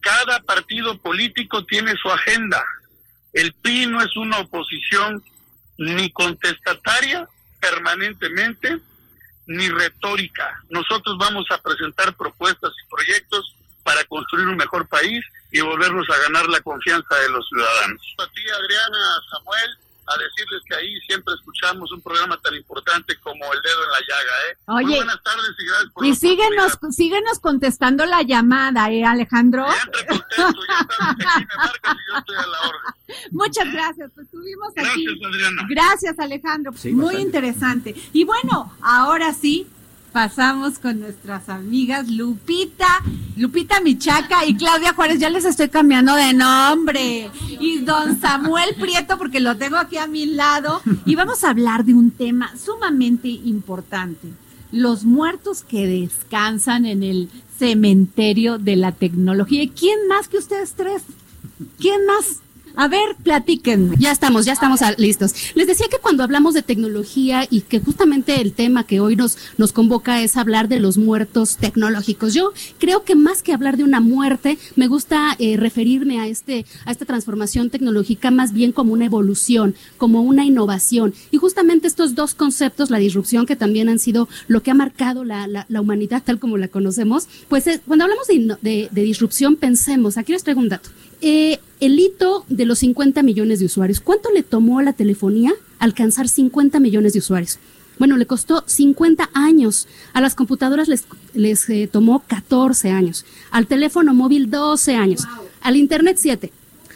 Cada 0.01 0.41
partido 0.41 0.97
político 0.99 1.67
tiene 1.67 1.95
su 1.97 2.11
agenda. 2.11 2.65
El 3.35 3.53
PRI 3.53 3.87
no 3.87 4.01
es 4.01 4.17
una 4.17 4.39
oposición 4.39 5.23
ni 5.77 6.11
contestataria 6.11 7.29
permanentemente, 7.61 8.81
ni 9.47 9.69
retórica. 9.69 10.63
Nosotros 10.71 11.19
vamos 11.19 11.45
a 11.51 11.59
presentar 11.59 12.17
propuestas 12.17 12.73
y 12.83 12.89
proyectos 12.89 13.57
para 13.87 14.05
construir 14.07 14.49
un 14.49 14.57
mejor 14.57 14.89
país 14.89 15.25
y 15.53 15.61
volvernos 15.61 16.05
a 16.11 16.23
ganar 16.25 16.49
la 16.49 16.61
confianza 16.61 17.15
de 17.15 17.31
los 17.31 17.49
ciudadanos. 17.49 18.03
A 18.19 18.27
ti, 18.33 18.43
Adriana, 18.51 18.99
Samuel, 19.31 19.79
a 20.09 20.19
decirles 20.19 20.63
que 20.69 20.75
ahí 20.75 21.01
siempre 21.07 21.35
escuchamos 21.35 21.93
un 21.93 22.01
programa 22.01 22.37
tan 22.39 22.57
importante 22.57 23.17
como 23.21 23.45
El 23.53 23.63
Dedo 23.63 23.85
en 23.85 23.91
la 23.91 24.01
Llaga, 24.01 24.33
¿eh? 24.51 24.57
Oye, 24.67 24.97
buenas 24.97 25.23
tardes 25.23 25.55
y 25.57 25.67
gracias 25.67 25.93
por 25.93 26.05
Y 26.05 26.17
síguenos, 26.17 26.79
síguenos 26.91 27.39
contestando 27.39 28.07
la 28.07 28.23
llamada, 28.23 28.91
¿eh, 28.91 29.05
Alejandro? 29.05 29.67
Siempre 29.71 30.07
contento, 30.07 30.63
ya 30.69 30.87
sabes 30.87 31.07
que 31.07 31.23
aquí 31.23 31.47
me 31.47 31.57
marcas 31.57 31.95
y 31.95 32.11
yo 32.11 32.19
estoy 32.19 32.37
a 32.37 32.47
la 32.47 32.61
orden. 32.69 32.95
Muchas 33.31 33.73
gracias, 33.73 34.11
pues 34.17 34.27
estuvimos 34.27 34.69
aquí. 34.77 35.05
Gracias, 35.05 35.33
Adriana. 35.33 35.63
Gracias, 35.69 36.19
Alejandro. 36.19 36.73
Muy 36.93 37.17
interesante. 37.17 37.95
Y 38.13 38.25
bueno, 38.25 38.77
ahora 38.83 39.33
sí, 39.33 39.69
pasamos 40.17 40.79
con 40.79 40.99
nuestras 41.01 41.51
amigas 41.51 42.09
Lupita, 42.09 43.03
Lupita 43.37 43.83
Michaca 43.83 44.47
y 44.47 44.57
Claudia 44.57 44.95
Juárez. 44.95 45.19
Ya 45.19 45.29
les 45.29 45.45
estoy 45.45 45.69
cambiando 45.69 46.15
de 46.15 46.33
nombre. 46.33 47.31
Y 47.61 47.81
don 47.81 48.19
Samuel 48.19 48.77
Prieto, 48.81 49.19
porque 49.19 49.41
lo 49.41 49.59
tengo 49.59 49.77
aquí 49.77 49.99
a 49.99 50.07
mi 50.07 50.25
lado. 50.25 50.81
Y 51.05 51.17
vamos 51.17 51.45
a 51.45 51.51
hablar 51.51 51.85
de 51.85 51.93
un 51.93 52.13
tema 52.13 52.51
sumamente 52.57 53.29
importante. 53.29 54.29
Los 54.73 55.05
muertos 55.05 55.63
que 55.63 55.87
descansan 55.87 56.87
en 56.87 57.03
el 57.03 57.29
cementerio 57.59 58.57
de 58.57 58.77
la 58.77 58.93
tecnología. 58.93 59.65
¿Y 59.65 59.69
quién 59.69 60.09
más 60.09 60.29
que 60.29 60.39
ustedes 60.39 60.73
tres? 60.73 61.03
¿Quién 61.79 62.07
más? 62.07 62.41
A 62.79 62.89
ver, 62.89 63.17
platíquenme. 63.23 63.97
Ya 63.99 64.13
estamos, 64.13 64.45
ya 64.45 64.53
estamos 64.53 64.81
listos. 64.99 65.35
Les 65.55 65.67
decía 65.67 65.87
que 65.91 65.97
cuando 65.97 66.23
hablamos 66.23 66.53
de 66.53 66.61
tecnología 66.61 67.47
y 67.49 67.63
que 67.63 67.81
justamente 67.81 68.43
el 68.43 68.53
tema 68.53 68.85
que 68.85 69.01
hoy 69.01 69.17
nos, 69.17 69.39
nos 69.57 69.73
convoca 69.73 70.21
es 70.21 70.37
hablar 70.37 70.69
de 70.69 70.79
los 70.79 70.99
muertos 70.99 71.57
tecnológicos. 71.57 72.35
Yo 72.35 72.53
creo 72.79 73.03
que 73.03 73.15
más 73.15 73.43
que 73.43 73.55
hablar 73.55 73.79
de 73.79 73.85
una 73.85 74.01
muerte, 74.01 74.59
me 74.77 74.89
gusta 74.89 75.37
eh, 75.39 75.57
referirme 75.57 76.21
a 76.21 76.27
este, 76.27 76.67
a 76.85 76.93
esta 76.93 77.07
transformación 77.07 77.71
tecnológica 77.71 78.31
más 78.31 78.53
bien 78.53 78.73
como 78.73 78.93
una 78.93 79.07
evolución, 79.07 79.75
como 79.97 80.21
una 80.21 80.45
innovación. 80.45 81.15
Y 81.31 81.39
justamente 81.39 81.89
estos 81.89 82.15
dos 82.15 82.35
conceptos, 82.35 82.91
la 82.91 82.99
disrupción, 82.99 83.47
que 83.47 83.57
también 83.57 83.89
han 83.89 83.99
sido 83.99 84.29
lo 84.49 84.63
que 84.63 84.71
ha 84.71 84.75
marcado 84.75 85.25
la, 85.25 85.47
la, 85.47 85.81
humanidad 85.81 86.23
tal 86.23 86.39
como 86.39 86.59
la 86.59 86.69
conocemos, 86.69 87.27
pues 87.49 87.67
eh, 87.69 87.81
cuando 87.87 88.05
hablamos 88.05 88.27
de, 88.27 88.89
de 88.91 89.03
disrupción, 89.03 89.57
pensemos, 89.57 90.19
aquí 90.19 90.33
les 90.33 90.45
traigo 90.45 90.61
un 90.61 90.69
dato. 90.69 90.91
Eh, 91.21 91.59
el 91.81 91.99
hito 91.99 92.26
de 92.49 92.65
los 92.65 92.81
50 92.81 93.23
millones 93.23 93.59
de 93.61 93.67
usuarios. 93.67 94.01
¿Cuánto 94.01 94.31
le 94.31 94.43
tomó 94.43 94.79
a 94.79 94.83
la 94.83 94.93
telefonía 94.93 95.53
alcanzar 95.79 96.29
50 96.29 96.81
millones 96.81 97.13
de 97.13 97.19
usuarios? 97.21 97.59
Bueno, 97.99 98.17
le 98.17 98.27
costó 98.27 98.63
50 98.67 99.31
años. 99.33 99.89
A 100.13 100.21
las 100.21 100.35
computadoras 100.35 100.89
les, 100.89 101.05
les 101.35 101.69
eh, 101.71 101.89
tomó 101.91 102.23
14 102.27 102.91
años. 102.91 103.25
Al 103.51 103.67
teléfono 103.67 104.13
móvil 104.15 104.51
12 104.51 104.95
años. 104.95 105.25
Al 105.63 105.77
Internet 105.77 106.19
7. 106.21 106.53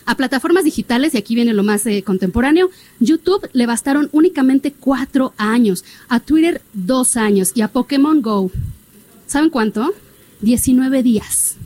A 0.06 0.14
plataformas 0.16 0.64
digitales, 0.64 1.14
y 1.14 1.18
aquí 1.18 1.34
viene 1.34 1.54
lo 1.54 1.62
más 1.62 1.86
eh, 1.86 2.02
contemporáneo, 2.02 2.70
YouTube 2.98 3.48
le 3.52 3.66
bastaron 3.66 4.08
únicamente 4.12 4.72
4 4.72 5.32
años. 5.36 5.84
A 6.08 6.20
Twitter 6.20 6.60
2 6.74 7.16
años. 7.16 7.52
Y 7.54 7.62
a 7.62 7.68
Pokémon 7.68 8.20
Go, 8.20 8.50
¿saben 9.26 9.50
cuánto? 9.50 9.94
19 10.42 11.02
días. 11.02 11.56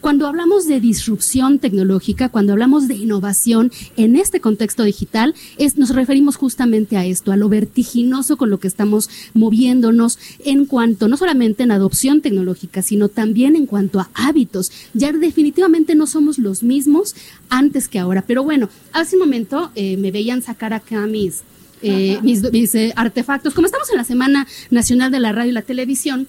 Cuando 0.00 0.26
hablamos 0.26 0.66
de 0.66 0.80
disrupción 0.80 1.58
tecnológica, 1.58 2.28
cuando 2.28 2.52
hablamos 2.52 2.88
de 2.88 2.94
innovación 2.94 3.70
en 3.96 4.16
este 4.16 4.40
contexto 4.40 4.82
digital, 4.82 5.34
es, 5.58 5.76
nos 5.76 5.90
referimos 5.90 6.36
justamente 6.36 6.96
a 6.96 7.04
esto, 7.04 7.32
a 7.32 7.36
lo 7.36 7.48
vertiginoso 7.48 8.36
con 8.36 8.50
lo 8.50 8.58
que 8.58 8.68
estamos 8.68 9.10
moviéndonos 9.34 10.18
en 10.44 10.64
cuanto, 10.64 11.08
no 11.08 11.16
solamente 11.16 11.64
en 11.64 11.72
adopción 11.72 12.20
tecnológica, 12.20 12.82
sino 12.82 13.08
también 13.08 13.56
en 13.56 13.66
cuanto 13.66 14.00
a 14.00 14.10
hábitos. 14.14 14.72
Ya 14.94 15.12
definitivamente 15.12 15.94
no 15.94 16.06
somos 16.06 16.38
los 16.38 16.62
mismos 16.62 17.14
antes 17.48 17.88
que 17.88 17.98
ahora. 17.98 18.24
Pero 18.26 18.42
bueno, 18.42 18.68
hace 18.92 19.16
un 19.16 19.20
momento 19.20 19.70
eh, 19.74 19.96
me 19.96 20.10
veían 20.10 20.42
sacar 20.42 20.72
acá 20.72 21.06
mis, 21.06 21.42
eh, 21.82 22.18
mis, 22.22 22.50
mis, 22.52 22.74
eh, 22.74 22.92
artefactos. 22.96 23.54
Como 23.54 23.66
estamos 23.66 23.90
en 23.90 23.96
la 23.96 24.04
Semana 24.04 24.46
Nacional 24.70 25.10
de 25.10 25.20
la 25.20 25.32
Radio 25.32 25.50
y 25.50 25.54
la 25.54 25.62
Televisión, 25.62 26.26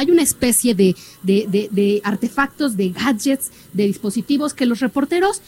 hay 0.00 0.10
una 0.10 0.22
especie 0.22 0.74
de, 0.74 0.96
de, 1.22 1.46
de, 1.48 1.68
de, 1.70 2.00
artefactos, 2.04 2.76
de 2.76 2.88
gadgets, 2.90 3.50
de 3.72 3.86
dispositivos 3.86 4.54
que 4.54 4.66
los 4.66 4.80
reporteros... 4.80 5.42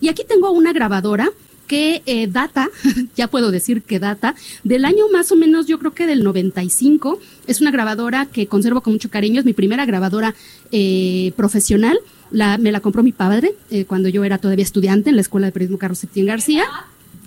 Y 0.00 0.08
aquí 0.08 0.22
tengo 0.28 0.50
una 0.52 0.72
grabadora 0.72 1.30
que 1.66 2.02
eh, 2.06 2.28
data, 2.28 2.68
ya 3.16 3.26
puedo 3.26 3.50
decir 3.50 3.82
que 3.82 3.98
data, 3.98 4.36
del 4.62 4.84
año 4.84 5.08
más 5.12 5.32
o 5.32 5.36
menos 5.36 5.66
yo 5.66 5.80
creo 5.80 5.92
que 5.92 6.06
del 6.06 6.22
95. 6.22 7.18
Es 7.48 7.60
una 7.60 7.72
grabadora 7.72 8.26
que 8.26 8.46
conservo 8.46 8.80
con 8.80 8.92
mucho 8.92 9.10
cariño, 9.10 9.40
es 9.40 9.46
mi 9.46 9.52
primera 9.52 9.84
grabadora 9.84 10.34
eh, 10.70 11.32
profesional. 11.36 11.98
La, 12.30 12.58
me 12.58 12.70
la 12.72 12.80
compró 12.80 13.02
mi 13.02 13.12
padre 13.12 13.54
eh, 13.70 13.84
cuando 13.84 14.08
yo 14.08 14.24
era 14.24 14.38
todavía 14.38 14.64
estudiante 14.64 15.10
en 15.10 15.16
la 15.16 15.22
Escuela 15.22 15.46
de 15.46 15.52
Periodismo 15.52 15.78
Carlos 15.78 15.98
Septién 15.98 16.26
García. 16.26 16.64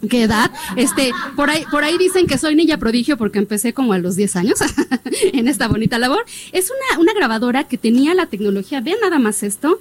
Qué 0.08 0.24
edad. 0.24 0.52
Este, 0.76 1.12
por 1.36 1.50
ahí, 1.50 1.64
por 1.72 1.84
ahí 1.84 1.98
dicen 1.98 2.28
que 2.28 2.38
soy 2.38 2.56
niña 2.56 2.78
prodigio 2.78 3.18
porque 3.18 3.40
empecé 3.40 3.74
como 3.74 3.94
a 3.94 3.98
los 3.98 4.16
10 4.16 4.36
años 4.36 4.60
en 5.34 5.48
esta 5.48 5.68
bonita 5.68 6.00
labor. 6.00 6.26
Es 6.52 6.72
una, 6.72 7.02
una 7.02 7.14
grabadora 7.14 7.66
que 7.66 7.78
tenía 7.78 8.14
la 8.14 8.28
tecnología, 8.28 8.82
vean 8.82 9.00
nada 9.02 9.20
más 9.20 9.44
esto, 9.44 9.80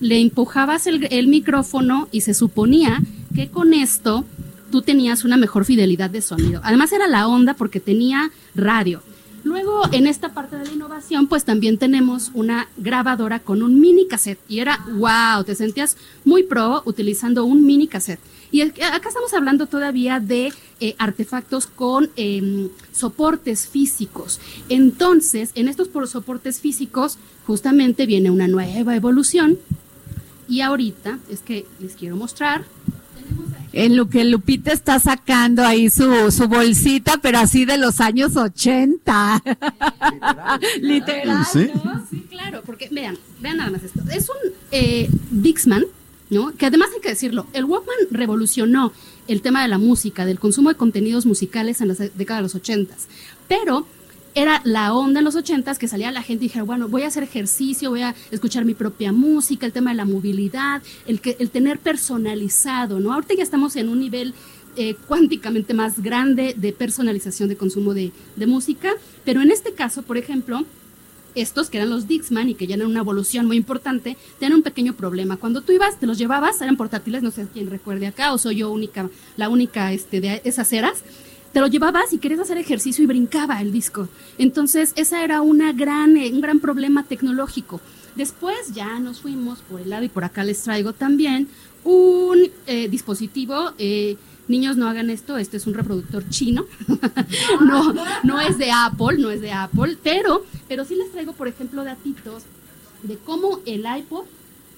le 0.00 0.20
empujabas 0.20 0.86
el, 0.86 1.08
el 1.10 1.28
micrófono 1.28 2.08
y 2.12 2.22
se 2.22 2.34
suponía 2.34 3.02
que 3.34 3.48
con 3.48 3.74
esto 3.74 4.24
tú 4.70 4.82
tenías 4.82 5.24
una 5.24 5.36
mejor 5.36 5.64
fidelidad 5.64 6.10
de 6.10 6.22
sonido. 6.22 6.60
Además 6.64 6.92
era 6.92 7.06
la 7.06 7.26
onda 7.26 7.54
porque 7.54 7.80
tenía 7.80 8.30
radio. 8.54 9.02
Luego, 9.42 9.82
en 9.92 10.06
esta 10.06 10.34
parte 10.34 10.56
de 10.56 10.66
la 10.66 10.72
innovación, 10.72 11.26
pues 11.26 11.44
también 11.44 11.78
tenemos 11.78 12.30
una 12.34 12.68
grabadora 12.76 13.38
con 13.40 13.62
un 13.62 13.80
mini 13.80 14.06
cassette. 14.06 14.40
Y 14.48 14.60
era, 14.60 14.84
wow, 14.92 15.44
te 15.44 15.54
sentías 15.54 15.96
muy 16.24 16.42
pro 16.42 16.82
utilizando 16.84 17.44
un 17.44 17.64
mini 17.64 17.88
cassette. 17.88 18.20
Y 18.52 18.62
acá 18.62 19.08
estamos 19.08 19.32
hablando 19.32 19.66
todavía 19.66 20.18
de 20.18 20.52
eh, 20.80 20.94
artefactos 20.98 21.66
con 21.66 22.10
em, 22.16 22.68
soportes 22.92 23.68
físicos. 23.68 24.40
Entonces, 24.68 25.52
en 25.54 25.68
estos 25.68 25.88
soportes 26.10 26.60
físicos, 26.60 27.18
justamente 27.46 28.06
viene 28.06 28.30
una 28.30 28.48
nueva 28.48 28.96
evolución. 28.96 29.58
Y 30.48 30.62
ahorita 30.62 31.18
es 31.30 31.40
que 31.40 31.64
les 31.78 31.94
quiero 31.94 32.16
mostrar 32.16 32.64
en 33.72 33.96
lo 33.96 34.08
que 34.08 34.24
Lupita 34.24 34.72
está 34.72 34.98
sacando 34.98 35.64
ahí 35.64 35.90
su, 35.90 36.30
su 36.30 36.48
bolsita, 36.48 37.18
pero 37.22 37.38
así 37.38 37.64
de 37.64 37.78
los 37.78 38.00
años 38.00 38.36
80. 38.36 39.42
Literal. 40.80 41.46
¿Sí? 41.52 41.70
¿Sí? 42.10 42.26
claro, 42.28 42.62
porque 42.66 42.88
vean, 42.90 43.16
vean 43.40 43.58
nada 43.58 43.70
más 43.70 43.82
esto. 43.82 44.00
Es 44.12 44.28
un 44.28 44.52
eh, 44.72 45.08
Dixman, 45.30 45.84
¿no? 46.30 46.52
Que 46.52 46.66
además 46.66 46.88
hay 46.94 47.00
que 47.00 47.10
decirlo, 47.10 47.46
el 47.52 47.64
Walkman 47.64 47.96
revolucionó 48.10 48.92
el 49.28 49.42
tema 49.42 49.62
de 49.62 49.68
la 49.68 49.78
música, 49.78 50.24
del 50.24 50.40
consumo 50.40 50.70
de 50.70 50.74
contenidos 50.74 51.26
musicales 51.26 51.80
en 51.80 51.88
la 51.88 51.94
década 51.94 52.38
de 52.38 52.42
los 52.42 52.54
80. 52.54 52.94
Pero 53.46 53.86
era 54.34 54.60
la 54.64 54.94
onda 54.94 55.20
en 55.20 55.24
los 55.24 55.36
ochentas 55.36 55.78
que 55.78 55.88
salía 55.88 56.10
la 56.12 56.22
gente 56.22 56.44
y 56.44 56.48
dije, 56.48 56.62
bueno, 56.62 56.88
voy 56.88 57.02
a 57.02 57.08
hacer 57.08 57.22
ejercicio, 57.22 57.90
voy 57.90 58.02
a 58.02 58.14
escuchar 58.30 58.64
mi 58.64 58.74
propia 58.74 59.12
música, 59.12 59.66
el 59.66 59.72
tema 59.72 59.90
de 59.90 59.96
la 59.96 60.04
movilidad, 60.04 60.82
el, 61.06 61.20
que, 61.20 61.36
el 61.38 61.50
tener 61.50 61.78
personalizado, 61.78 63.00
¿no? 63.00 63.12
Ahorita 63.12 63.34
ya 63.34 63.42
estamos 63.42 63.76
en 63.76 63.88
un 63.88 64.00
nivel 64.00 64.34
eh, 64.76 64.94
cuánticamente 65.08 65.74
más 65.74 66.00
grande 66.00 66.54
de 66.56 66.72
personalización 66.72 67.48
de 67.48 67.56
consumo 67.56 67.92
de, 67.92 68.12
de, 68.36 68.46
música, 68.46 68.92
pero 69.24 69.42
en 69.42 69.50
este 69.50 69.72
caso, 69.72 70.02
por 70.02 70.16
ejemplo, 70.16 70.64
estos 71.34 71.70
que 71.70 71.78
eran 71.78 71.90
los 71.90 72.06
Dixman 72.06 72.48
y 72.48 72.54
que 72.54 72.66
ya 72.66 72.76
eran 72.76 72.88
una 72.88 73.00
evolución 73.00 73.46
muy 73.46 73.56
importante, 73.56 74.16
tenían 74.38 74.58
un 74.58 74.62
pequeño 74.62 74.94
problema. 74.94 75.36
Cuando 75.36 75.62
tú 75.62 75.72
ibas, 75.72 75.98
te 75.98 76.06
los 76.06 76.18
llevabas, 76.18 76.60
eran 76.60 76.76
portátiles, 76.76 77.22
no 77.22 77.30
sé 77.30 77.46
quién 77.52 77.68
recuerde 77.68 78.06
acá, 78.06 78.32
o 78.32 78.38
soy 78.38 78.56
yo 78.56 78.70
única, 78.70 79.08
la 79.36 79.48
única 79.48 79.92
este, 79.92 80.20
de 80.20 80.40
esas 80.44 80.72
eras, 80.72 81.02
te 81.52 81.60
lo 81.60 81.66
llevabas 81.66 82.12
y 82.12 82.18
querías 82.18 82.40
hacer 82.40 82.58
ejercicio 82.58 83.02
y 83.04 83.06
brincaba 83.06 83.60
el 83.60 83.72
disco. 83.72 84.08
Entonces, 84.38 84.92
esa 84.96 85.24
era 85.24 85.42
una 85.42 85.72
gran, 85.72 86.16
eh, 86.16 86.30
un 86.32 86.40
gran 86.40 86.60
problema 86.60 87.04
tecnológico. 87.04 87.80
Después 88.14 88.72
ya 88.72 88.98
nos 88.98 89.20
fuimos 89.20 89.60
por 89.60 89.80
el 89.80 89.90
lado 89.90 90.04
y 90.04 90.08
por 90.08 90.24
acá 90.24 90.44
les 90.44 90.62
traigo 90.62 90.92
también 90.92 91.48
un 91.84 92.50
eh, 92.66 92.88
dispositivo. 92.88 93.72
Eh, 93.78 94.16
niños 94.48 94.76
no 94.76 94.88
hagan 94.88 95.10
esto, 95.10 95.38
este 95.38 95.56
es 95.56 95.66
un 95.66 95.74
reproductor 95.74 96.28
chino. 96.28 96.66
no, 97.60 97.94
no 98.22 98.40
es 98.40 98.58
de 98.58 98.70
Apple, 98.70 99.18
no 99.18 99.30
es 99.30 99.40
de 99.40 99.52
Apple, 99.52 99.96
pero, 100.02 100.44
pero 100.68 100.84
sí 100.84 100.96
les 100.96 101.10
traigo, 101.12 101.32
por 101.32 101.48
ejemplo, 101.48 101.84
datitos 101.84 102.44
de 103.02 103.16
cómo 103.16 103.60
el 103.64 103.86
iPod 103.98 104.24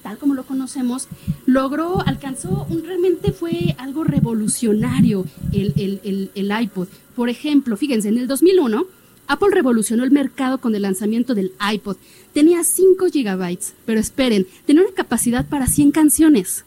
tal 0.02 0.18
como 0.18 0.34
lo 0.34 0.44
conocemos, 0.44 1.08
logró, 1.46 2.00
alcanzó, 2.06 2.66
un, 2.68 2.84
realmente 2.84 3.32
fue 3.32 3.74
algo 3.78 4.04
revolucionario 4.04 5.24
el, 5.52 5.72
el, 5.76 6.30
el, 6.34 6.62
iPod. 6.62 6.88
Por 7.14 7.28
ejemplo, 7.28 7.76
fíjense, 7.76 8.08
en 8.08 8.18
el 8.18 8.26
2001, 8.26 8.84
Apple 9.28 9.48
revolucionó 9.52 10.04
el 10.04 10.10
mercado 10.10 10.58
con 10.58 10.74
el 10.74 10.82
lanzamiento 10.82 11.34
del 11.34 11.52
iPod. 11.72 11.96
Tenía 12.32 12.64
5 12.64 13.06
gigabytes, 13.12 13.74
pero 13.86 14.00
esperen, 14.00 14.46
tenía 14.66 14.82
una 14.82 14.92
capacidad 14.92 15.46
para 15.46 15.66
100 15.66 15.92
canciones 15.92 16.64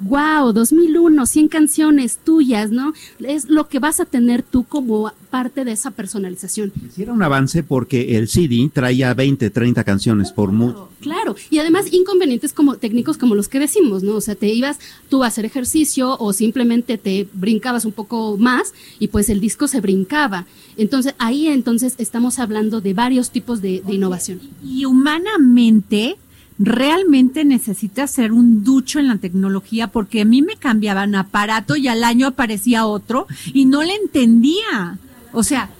wow, 0.00 0.52
2001, 0.52 1.26
100 1.26 1.48
canciones 1.48 2.18
tuyas, 2.18 2.70
¿no? 2.70 2.92
Es 3.20 3.48
lo 3.48 3.68
que 3.68 3.78
vas 3.78 4.00
a 4.00 4.04
tener 4.04 4.42
tú 4.42 4.64
como 4.64 5.12
parte 5.30 5.64
de 5.64 5.72
esa 5.72 5.90
personalización. 5.90 6.72
Sí, 6.92 7.02
era 7.02 7.12
un 7.12 7.22
avance 7.22 7.62
porque 7.62 8.16
el 8.16 8.28
CD 8.28 8.70
traía 8.72 9.14
20, 9.14 9.50
30 9.50 9.84
canciones 9.84 10.32
por 10.32 10.52
mucho. 10.52 10.88
Claro, 11.00 11.36
y 11.48 11.58
además 11.58 11.92
inconvenientes 11.92 12.52
como 12.52 12.76
técnicos 12.76 13.16
como 13.16 13.34
los 13.34 13.48
que 13.48 13.58
decimos, 13.58 14.02
¿no? 14.02 14.16
O 14.16 14.20
sea, 14.20 14.34
te 14.34 14.48
ibas 14.48 14.78
tú 15.08 15.24
a 15.24 15.28
hacer 15.28 15.44
ejercicio 15.44 16.16
o 16.18 16.32
simplemente 16.32 16.98
te 16.98 17.28
brincabas 17.32 17.84
un 17.84 17.92
poco 17.92 18.36
más 18.36 18.74
y 18.98 19.08
pues 19.08 19.28
el 19.28 19.40
disco 19.40 19.68
se 19.68 19.80
brincaba. 19.80 20.46
Entonces, 20.76 21.14
ahí 21.18 21.48
entonces 21.48 21.94
estamos 21.98 22.38
hablando 22.38 22.80
de 22.80 22.94
varios 22.94 23.30
tipos 23.30 23.62
de, 23.62 23.82
de 23.86 23.94
innovación. 23.94 24.40
Y 24.64 24.84
humanamente, 24.84 26.16
realmente 26.62 27.46
necesita 27.46 28.06
ser 28.06 28.32
un 28.32 28.62
ducho 28.62 28.98
en 28.98 29.08
la 29.08 29.16
tecnología 29.16 29.86
porque 29.86 30.20
a 30.20 30.24
mí 30.26 30.42
me 30.42 30.56
cambiaban 30.56 31.14
aparato 31.14 31.74
y 31.74 31.88
al 31.88 32.04
año 32.04 32.26
aparecía 32.26 32.84
otro 32.84 33.26
y 33.54 33.64
no 33.64 33.82
le 33.82 33.94
entendía. 33.94 34.98
O 35.32 35.42
sea, 35.42 35.70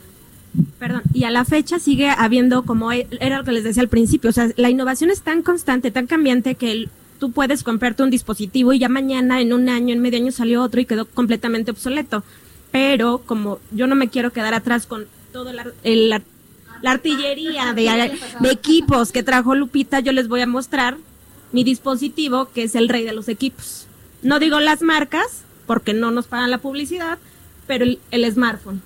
Perdón, 0.81 1.03
y 1.15 1.25
a 1.25 1.31
la 1.31 1.45
fecha 1.45 1.79
sigue 1.79 2.09
habiendo, 2.09 2.65
como 2.65 2.91
e, 2.91 3.07
era 3.21 3.39
lo 3.39 3.45
que 3.45 3.53
les 3.53 3.63
decía 3.63 3.83
al 3.83 3.89
principio, 3.89 4.31
o 4.31 4.33
sea, 4.33 4.49
la 4.57 4.69
innovación 4.69 5.09
es 5.11 5.23
tan 5.23 5.43
constante, 5.43 5.93
tan 5.93 6.09
cambiante 6.09 6.57
que 6.57 6.89
tú 7.21 7.31
puedes 7.31 7.63
comprarte 7.63 8.03
un 8.03 8.11
dispositivo 8.11 8.73
y 8.73 8.81
ya 8.81 8.89
mañana, 8.89 9.41
en 9.41 9.53
un 9.53 9.69
año, 9.69 9.95
en 9.95 10.01
medio 10.01 10.19
año 10.19 10.33
salió 10.33 10.63
otro 10.63 10.81
y 10.81 10.87
quedó 10.87 11.07
completamente 11.07 11.71
obsoleto. 11.71 12.25
Pero 12.73 13.23
como 13.25 13.61
yo 13.71 13.87
no 13.87 13.95
me 13.95 14.09
quiero 14.09 14.33
quedar 14.33 14.55
atrás 14.55 14.87
con 14.87 15.07
todo 15.33 15.51
el, 15.51 15.61
el 15.85 16.13
la 16.83 16.93
artillería 16.93 17.73
de, 17.75 18.19
equipos 18.51 19.13
que 19.13 19.23
trajo 19.23 19.55
Lupita, 19.55 20.01
yo 20.01 20.13
les 20.13 20.29
voy 20.29 20.41
a 20.41 20.47
mostrar 20.47 20.97
mi 21.53 21.65
dispositivo, 21.65 22.51
que 22.53 22.65
es 22.65 22.75
el 22.75 22.89
rey 22.89 23.05
de 23.05 23.13
los 23.13 23.29
equipos. 23.29 23.87
No 24.23 24.39
digo 24.39 24.61
las 24.61 24.83
marcas, 24.83 25.43
porque 25.67 25.95
no 25.95 26.11
nos 26.11 26.27
pagan 26.27 26.51
la 26.51 26.59
publicidad, 26.59 27.19
pero 27.67 27.85
el, 27.85 28.33
smartphone. 28.33 28.83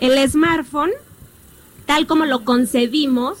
El 0.00 0.28
smartphone, 0.28 0.90
tal 1.86 2.06
como 2.06 2.24
lo 2.24 2.44
concebimos, 2.44 3.38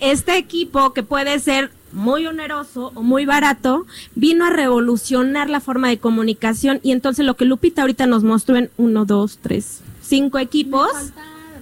este 0.00 0.36
equipo 0.36 0.92
que 0.92 1.02
puede 1.02 1.38
ser 1.38 1.70
muy 1.92 2.26
oneroso 2.26 2.92
o 2.94 3.02
muy 3.02 3.26
barato, 3.26 3.86
vino 4.14 4.46
a 4.46 4.50
revolucionar 4.50 5.50
la 5.50 5.60
forma 5.60 5.88
de 5.88 5.98
comunicación 5.98 6.80
y 6.82 6.92
entonces 6.92 7.26
lo 7.26 7.36
que 7.36 7.44
Lupita 7.44 7.82
ahorita 7.82 8.06
nos 8.06 8.24
mostró 8.24 8.56
en 8.56 8.70
uno, 8.78 9.04
dos, 9.04 9.38
tres, 9.42 9.80
cinco 10.00 10.38
equipos 10.38 10.88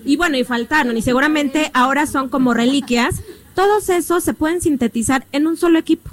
y 0.05 0.17
bueno, 0.17 0.37
y 0.37 0.45
faltaron, 0.45 0.97
y 0.97 1.03
seguramente 1.03 1.71
ahora 1.75 2.07
son 2.07 2.29
como 2.29 2.55
reliquias, 2.55 3.23
todos 3.55 3.89
esos 3.89 4.25
se 4.25 4.35
pueden 4.35 4.61
sintetizar 4.61 5.27
en 5.33 5.47
un 5.47 5.57
solo 5.57 5.79
equipo. 5.79 6.11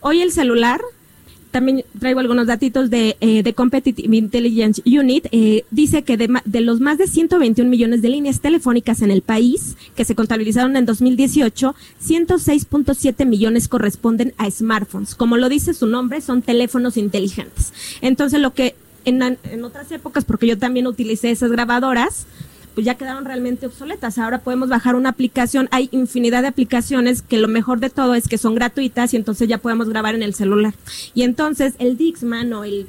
Hoy 0.00 0.20
el 0.20 0.30
celular, 0.30 0.80
también 1.50 1.84
traigo 1.98 2.20
algunos 2.20 2.46
datitos 2.46 2.90
de, 2.90 3.16
eh, 3.20 3.52
Competitive 3.54 4.14
Intelligence 4.14 4.82
Unit, 4.84 5.26
eh, 5.32 5.64
dice 5.70 6.02
que 6.02 6.16
de, 6.16 6.28
de, 6.44 6.60
los 6.60 6.80
más 6.80 6.98
de 6.98 7.06
121 7.06 7.70
millones 7.70 8.02
de 8.02 8.10
líneas 8.10 8.40
telefónicas 8.40 9.00
en 9.00 9.10
el 9.10 9.22
país 9.22 9.76
que 9.94 10.04
se 10.04 10.14
contabilizaron 10.14 10.76
en 10.76 10.84
2018, 10.84 11.74
106.7 12.04 13.24
millones 13.24 13.68
corresponden 13.68 14.34
a 14.36 14.50
smartphones. 14.50 15.14
Como 15.14 15.38
lo 15.38 15.48
dice 15.48 15.72
su 15.72 15.86
nombre, 15.86 16.20
son 16.20 16.42
teléfonos 16.42 16.96
inteligentes. 16.96 17.72
Entonces, 18.02 18.40
lo 18.40 18.52
que 18.52 18.74
en, 19.06 19.22
en 19.22 19.64
otras 19.64 19.90
épocas, 19.92 20.24
porque 20.24 20.46
yo 20.46 20.58
también 20.58 20.86
utilicé 20.86 21.30
esas 21.30 21.50
grabadoras, 21.50 22.26
pues 22.76 22.84
ya 22.84 22.96
quedaron 22.96 23.24
realmente 23.24 23.64
obsoletas. 23.64 24.18
Ahora 24.18 24.42
podemos 24.42 24.68
bajar 24.68 24.96
una 24.96 25.08
aplicación, 25.08 25.66
hay 25.72 25.88
infinidad 25.92 26.42
de 26.42 26.48
aplicaciones 26.48 27.22
que 27.22 27.38
lo 27.38 27.48
mejor 27.48 27.80
de 27.80 27.88
todo 27.88 28.14
es 28.14 28.28
que 28.28 28.36
son 28.36 28.54
gratuitas 28.54 29.14
y 29.14 29.16
entonces 29.16 29.48
ya 29.48 29.56
podemos 29.56 29.88
grabar 29.88 30.14
en 30.14 30.22
el 30.22 30.34
celular. 30.34 30.74
Y 31.14 31.22
entonces 31.22 31.72
el 31.78 31.96
Dixman 31.96 32.52
o 32.52 32.64
el, 32.64 32.86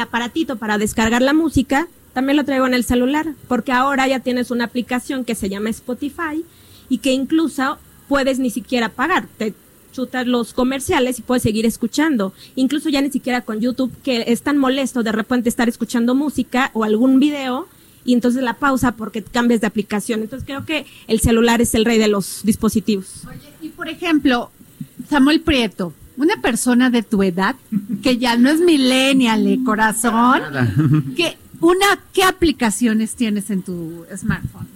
aparatito 0.00 0.56
para 0.56 0.78
descargar 0.78 1.20
la 1.20 1.34
música 1.34 1.88
también 2.14 2.38
lo 2.38 2.44
traigo 2.44 2.66
en 2.66 2.72
el 2.72 2.84
celular, 2.84 3.34
porque 3.48 3.70
ahora 3.70 4.08
ya 4.08 4.20
tienes 4.20 4.50
una 4.50 4.64
aplicación 4.64 5.26
que 5.26 5.34
se 5.34 5.50
llama 5.50 5.68
Spotify 5.68 6.42
y 6.88 6.98
que 6.98 7.12
incluso 7.12 7.76
puedes 8.08 8.38
ni 8.38 8.48
siquiera 8.48 8.88
pagar. 8.88 9.28
Te 9.36 9.52
chutas 9.92 10.26
los 10.26 10.54
comerciales 10.54 11.18
y 11.18 11.22
puedes 11.22 11.42
seguir 11.42 11.66
escuchando. 11.66 12.32
Incluso 12.54 12.88
ya 12.88 13.02
ni 13.02 13.10
siquiera 13.10 13.42
con 13.42 13.60
YouTube, 13.60 13.92
que 14.02 14.24
es 14.28 14.40
tan 14.40 14.56
molesto 14.56 15.02
de 15.02 15.12
repente 15.12 15.50
estar 15.50 15.68
escuchando 15.68 16.14
música 16.14 16.70
o 16.72 16.82
algún 16.82 17.20
video 17.20 17.68
y 18.06 18.14
entonces 18.14 18.42
la 18.42 18.54
pausa 18.54 18.92
porque 18.92 19.22
cambias 19.22 19.60
de 19.60 19.66
aplicación. 19.66 20.22
Entonces 20.22 20.46
creo 20.46 20.64
que 20.64 20.86
el 21.08 21.20
celular 21.20 21.60
es 21.60 21.74
el 21.74 21.84
rey 21.84 21.98
de 21.98 22.08
los 22.08 22.40
dispositivos. 22.44 23.26
Oye, 23.28 23.52
y 23.60 23.68
por 23.70 23.88
ejemplo, 23.88 24.50
Samuel 25.10 25.40
Prieto, 25.40 25.92
una 26.16 26.40
persona 26.40 26.88
de 26.88 27.02
tu 27.02 27.22
edad, 27.22 27.56
que 28.02 28.16
ya 28.16 28.36
no 28.36 28.48
es 28.48 28.60
millennial, 28.60 29.44
de 29.44 29.62
corazón, 29.64 30.40
que 31.16 31.36
una, 31.60 31.86
¿qué 32.12 32.22
aplicaciones 32.22 33.14
tienes 33.14 33.50
en 33.50 33.62
tu 33.62 34.04
smartphone? 34.16 34.75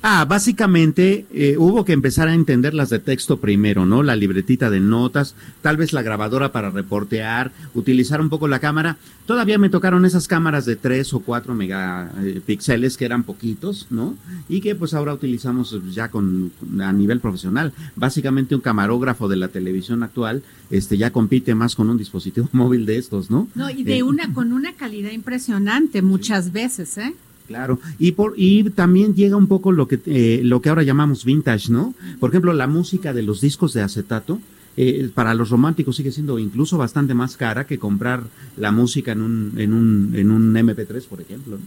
Ah, 0.00 0.24
básicamente 0.26 1.26
eh, 1.32 1.56
hubo 1.58 1.84
que 1.84 1.92
empezar 1.92 2.28
a 2.28 2.34
entender 2.34 2.72
las 2.72 2.88
de 2.88 3.00
texto 3.00 3.38
primero, 3.38 3.84
¿no? 3.84 4.04
La 4.04 4.14
libretita 4.14 4.70
de 4.70 4.78
notas, 4.78 5.34
tal 5.60 5.76
vez 5.76 5.92
la 5.92 6.02
grabadora 6.02 6.52
para 6.52 6.70
reportear, 6.70 7.50
utilizar 7.74 8.20
un 8.20 8.28
poco 8.28 8.46
la 8.46 8.60
cámara. 8.60 8.96
Todavía 9.26 9.58
me 9.58 9.70
tocaron 9.70 10.04
esas 10.04 10.28
cámaras 10.28 10.64
de 10.66 10.76
3 10.76 11.14
o 11.14 11.20
4 11.20 11.54
megapíxeles 11.54 12.96
que 12.96 13.04
eran 13.06 13.24
poquitos, 13.24 13.88
¿no? 13.90 14.16
Y 14.48 14.60
que 14.60 14.76
pues 14.76 14.94
ahora 14.94 15.14
utilizamos 15.14 15.76
ya 15.92 16.08
con 16.10 16.52
a 16.80 16.92
nivel 16.92 17.18
profesional. 17.18 17.72
Básicamente 17.96 18.54
un 18.54 18.60
camarógrafo 18.60 19.26
de 19.26 19.36
la 19.36 19.48
televisión 19.48 20.04
actual 20.04 20.42
este 20.70 20.98
ya 20.98 21.10
compite 21.10 21.54
más 21.54 21.74
con 21.74 21.88
un 21.90 21.98
dispositivo 21.98 22.48
móvil 22.52 22.86
de 22.86 22.98
estos, 22.98 23.30
¿no? 23.30 23.48
No, 23.54 23.70
y 23.70 23.82
de 23.84 23.98
Eh, 23.98 24.02
una 24.02 24.32
con 24.32 24.52
una 24.52 24.74
calidad 24.74 25.10
impresionante 25.10 26.02
muchas 26.02 26.52
veces, 26.52 26.98
¿eh? 26.98 27.14
Claro, 27.48 27.80
y 27.98 28.12
por 28.12 28.34
y 28.36 28.62
también 28.70 29.14
llega 29.14 29.34
un 29.34 29.46
poco 29.46 29.72
lo 29.72 29.88
que 29.88 29.98
eh, 30.04 30.42
lo 30.44 30.60
que 30.60 30.68
ahora 30.68 30.82
llamamos 30.82 31.24
vintage, 31.24 31.72
¿no? 31.72 31.94
Por 32.20 32.28
ejemplo, 32.28 32.52
la 32.52 32.66
música 32.66 33.14
de 33.14 33.22
los 33.22 33.40
discos 33.40 33.72
de 33.72 33.80
acetato 33.80 34.38
eh, 34.76 35.10
para 35.14 35.32
los 35.32 35.48
románticos 35.48 35.96
sigue 35.96 36.12
siendo 36.12 36.38
incluso 36.38 36.76
bastante 36.76 37.14
más 37.14 37.38
cara 37.38 37.66
que 37.66 37.78
comprar 37.78 38.22
la 38.58 38.70
música 38.70 39.12
en 39.12 39.22
un 39.22 39.54
en 39.56 39.72
un 39.72 40.14
en 40.14 40.30
un 40.30 40.54
MP3, 40.54 41.06
por 41.06 41.22
ejemplo. 41.22 41.58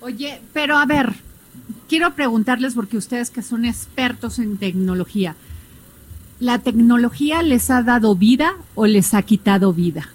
Oye, 0.00 0.40
pero 0.52 0.76
a 0.76 0.84
ver, 0.84 1.14
quiero 1.88 2.14
preguntarles 2.14 2.74
porque 2.74 2.96
ustedes 2.96 3.30
que 3.30 3.42
son 3.42 3.64
expertos 3.64 4.40
en 4.40 4.56
tecnología, 4.56 5.36
¿la 6.40 6.58
tecnología 6.58 7.44
les 7.44 7.70
ha 7.70 7.84
dado 7.84 8.16
vida 8.16 8.56
o 8.74 8.86
les 8.86 9.14
ha 9.14 9.22
quitado 9.22 9.72
vida? 9.72 10.08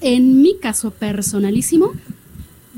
En 0.00 0.40
mi 0.40 0.56
caso 0.58 0.90
personalísimo, 0.90 1.92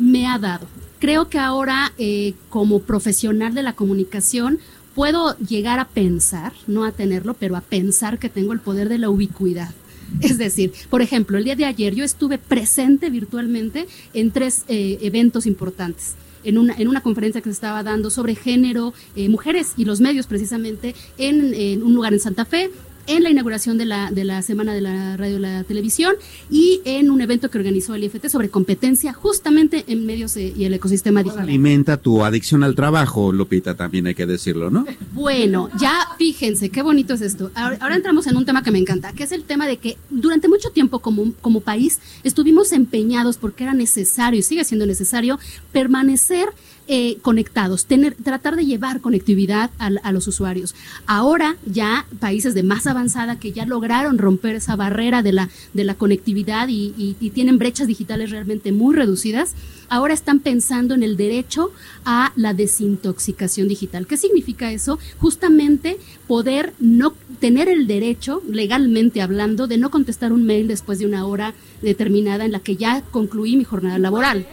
me 0.02 0.26
ha 0.26 0.38
dado. 0.38 0.66
Creo 0.98 1.28
que 1.28 1.38
ahora, 1.38 1.92
eh, 1.98 2.34
como 2.48 2.80
profesional 2.80 3.54
de 3.54 3.62
la 3.62 3.72
comunicación, 3.72 4.58
puedo 4.94 5.36
llegar 5.38 5.78
a 5.78 5.88
pensar, 5.88 6.52
no 6.66 6.84
a 6.84 6.92
tenerlo, 6.92 7.34
pero 7.34 7.56
a 7.56 7.60
pensar 7.60 8.18
que 8.18 8.28
tengo 8.28 8.52
el 8.52 8.60
poder 8.60 8.88
de 8.88 8.98
la 8.98 9.10
ubicuidad. 9.10 9.70
Es 10.20 10.36
decir, 10.36 10.72
por 10.90 11.00
ejemplo, 11.00 11.38
el 11.38 11.44
día 11.44 11.56
de 11.56 11.64
ayer 11.64 11.94
yo 11.94 12.04
estuve 12.04 12.36
presente 12.36 13.08
virtualmente 13.08 13.86
en 14.12 14.30
tres 14.30 14.64
eh, 14.68 14.98
eventos 15.00 15.46
importantes. 15.46 16.14
En 16.44 16.58
una, 16.58 16.74
en 16.74 16.88
una 16.88 17.00
conferencia 17.00 17.40
que 17.40 17.48
se 17.48 17.54
estaba 17.54 17.84
dando 17.84 18.10
sobre 18.10 18.34
género, 18.34 18.92
eh, 19.14 19.28
mujeres 19.28 19.74
y 19.76 19.84
los 19.84 20.00
medios 20.00 20.26
precisamente, 20.26 20.94
en, 21.16 21.54
en 21.54 21.82
un 21.84 21.94
lugar 21.94 22.12
en 22.12 22.20
Santa 22.20 22.44
Fe, 22.44 22.70
en 23.06 23.22
la 23.22 23.30
inauguración 23.30 23.78
de 23.78 23.84
la, 23.84 24.10
de 24.10 24.24
la 24.24 24.42
Semana 24.42 24.74
de 24.74 24.80
la 24.80 25.16
Radio 25.16 25.36
y 25.36 25.40
la 25.40 25.64
Televisión 25.64 26.14
y 26.50 26.80
en 26.84 27.10
un 27.10 27.20
evento 27.20 27.50
que 27.50 27.58
organizó 27.58 27.94
el 27.94 28.04
IFT 28.04 28.28
sobre 28.28 28.48
competencia 28.48 29.12
justamente 29.12 29.84
en 29.88 30.06
medios 30.06 30.36
eh, 30.36 30.52
y 30.56 30.64
el 30.64 30.74
ecosistema 30.74 31.22
digital. 31.22 31.44
Alimenta 31.44 31.96
tu 31.96 32.24
adicción 32.24 32.62
al 32.64 32.74
trabajo, 32.74 33.32
Lupita, 33.32 33.74
también 33.74 34.06
hay 34.06 34.14
que 34.14 34.26
decirlo, 34.26 34.70
¿no? 34.70 34.86
Bueno, 35.12 35.70
ya 35.78 36.08
fíjense, 36.18 36.70
qué 36.70 36.82
bonito 36.82 37.14
es 37.14 37.20
esto. 37.20 37.50
Ahora, 37.54 37.78
ahora 37.80 37.96
entramos 37.96 38.26
en 38.26 38.36
un 38.36 38.44
tema 38.44 38.62
que 38.62 38.70
me 38.70 38.78
encanta, 38.78 39.12
que 39.12 39.24
es 39.24 39.32
el 39.32 39.44
tema 39.44 39.66
de 39.66 39.76
que 39.78 39.96
durante 40.10 40.48
mucho 40.48 40.70
tiempo 40.70 41.00
como, 41.00 41.32
como 41.40 41.60
país 41.60 42.00
estuvimos 42.22 42.72
empeñados 42.72 43.36
porque 43.36 43.64
era 43.64 43.74
necesario 43.74 44.40
y 44.40 44.42
sigue 44.42 44.64
siendo 44.64 44.86
necesario 44.86 45.38
permanecer 45.72 46.48
eh, 46.88 47.18
conectados, 47.22 47.86
tener, 47.86 48.14
tratar 48.14 48.56
de 48.56 48.66
llevar 48.66 49.00
conectividad 49.00 49.70
a, 49.78 49.86
a, 50.02 50.12
los 50.12 50.26
usuarios. 50.26 50.74
Ahora 51.06 51.56
ya 51.64 52.06
países 52.18 52.54
de 52.54 52.62
más 52.62 52.86
avanzada 52.86 53.38
que 53.38 53.52
ya 53.52 53.66
lograron 53.66 54.18
romper 54.18 54.56
esa 54.56 54.76
barrera 54.76 55.22
de 55.22 55.32
la, 55.32 55.48
de 55.74 55.84
la 55.84 55.94
conectividad 55.94 56.68
y, 56.68 56.92
y, 56.96 57.16
y 57.20 57.30
tienen 57.30 57.58
brechas 57.58 57.86
digitales 57.86 58.30
realmente 58.30 58.72
muy 58.72 58.94
reducidas, 58.94 59.54
ahora 59.88 60.14
están 60.14 60.40
pensando 60.40 60.94
en 60.94 61.02
el 61.02 61.16
derecho 61.16 61.70
a 62.04 62.32
la 62.34 62.54
desintoxicación 62.54 63.68
digital. 63.68 64.06
¿Qué 64.06 64.16
significa 64.16 64.72
eso? 64.72 64.98
Justamente 65.18 65.98
poder 66.26 66.72
no 66.80 67.14
tener 67.40 67.68
el 67.68 67.86
derecho, 67.86 68.42
legalmente 68.48 69.20
hablando, 69.20 69.66
de 69.66 69.78
no 69.78 69.90
contestar 69.90 70.32
un 70.32 70.46
mail 70.46 70.66
después 70.66 70.98
de 70.98 71.06
una 71.06 71.26
hora 71.26 71.54
determinada 71.82 72.44
en 72.44 72.52
la 72.52 72.60
que 72.60 72.76
ya 72.76 73.02
concluí 73.10 73.56
mi 73.56 73.64
jornada 73.64 73.98
laboral. 73.98 74.46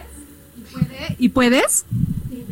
¿Y 1.18 1.30
puedes? 1.30 1.84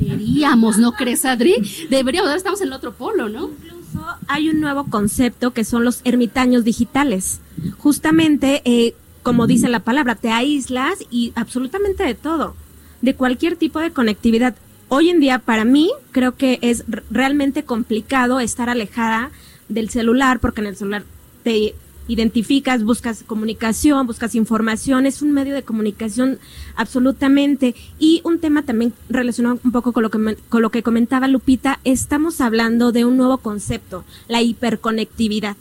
Deberíamos, 0.01 0.79
¿no 0.79 0.93
crees, 0.93 1.25
Adri? 1.25 1.57
Deberíamos, 1.91 2.29
ahora 2.29 2.39
estamos 2.39 2.61
en 2.61 2.69
el 2.69 2.73
otro 2.73 2.93
polo, 2.93 3.29
¿no? 3.29 3.51
Incluso 3.51 4.07
hay 4.27 4.49
un 4.49 4.61
nuevo 4.61 4.85
concepto 4.85 5.53
que 5.53 5.65
son 5.65 5.85
los 5.85 6.01
ermitaños 6.05 6.65
digitales. 6.65 7.41
Justamente, 7.79 8.63
eh, 8.65 8.95
como 9.23 9.47
dice 9.47 9.69
la 9.69 9.81
palabra, 9.81 10.15
te 10.15 10.31
aíslas 10.31 10.99
y 11.11 11.33
absolutamente 11.35 12.05
de 12.05 12.15
todo, 12.15 12.55
de 13.03 13.15
cualquier 13.15 13.57
tipo 13.57 13.81
de 13.81 13.91
conectividad. 13.91 14.55
Hoy 14.89 15.11
en 15.11 15.21
día, 15.21 15.39
para 15.39 15.65
mí, 15.65 15.91
creo 16.13 16.37
que 16.37 16.59
es 16.63 16.85
realmente 17.11 17.65
complicado 17.65 18.41
estar 18.41 18.71
alejada 18.71 19.31
del 19.69 19.91
celular, 19.91 20.41
porque 20.41 20.61
en 20.61 20.69
el 20.69 20.77
celular 20.77 21.05
te 21.43 21.75
identificas, 22.09 22.83
buscas 22.83 23.23
comunicación, 23.23 24.07
buscas 24.07 24.35
información, 24.35 25.07
es 25.07 25.23
un 25.23 25.33
medio 25.33 25.55
de 25.55 25.63
comunicación 25.63 26.39
absolutamente. 26.75 27.75
Y 27.99 28.21
un 28.25 28.41
tema 28.41 28.63
también 28.63 28.93
relacionado 29.09 29.61
un 29.63 29.71
poco 29.71 29.93
con 29.93 30.03
lo 30.03 30.11
que, 30.11 30.37
con 30.49 30.63
lo 30.63 30.71
que 30.71 30.83
comentaba 30.83 31.29
Lupita, 31.29 31.79
estamos 31.85 32.41
hablando 32.41 32.91
de 32.91 33.05
un 33.05 33.17
nuevo 33.17 33.39
concepto, 33.39 34.05
la 34.27 34.43
hiperconectividad. 34.43 35.57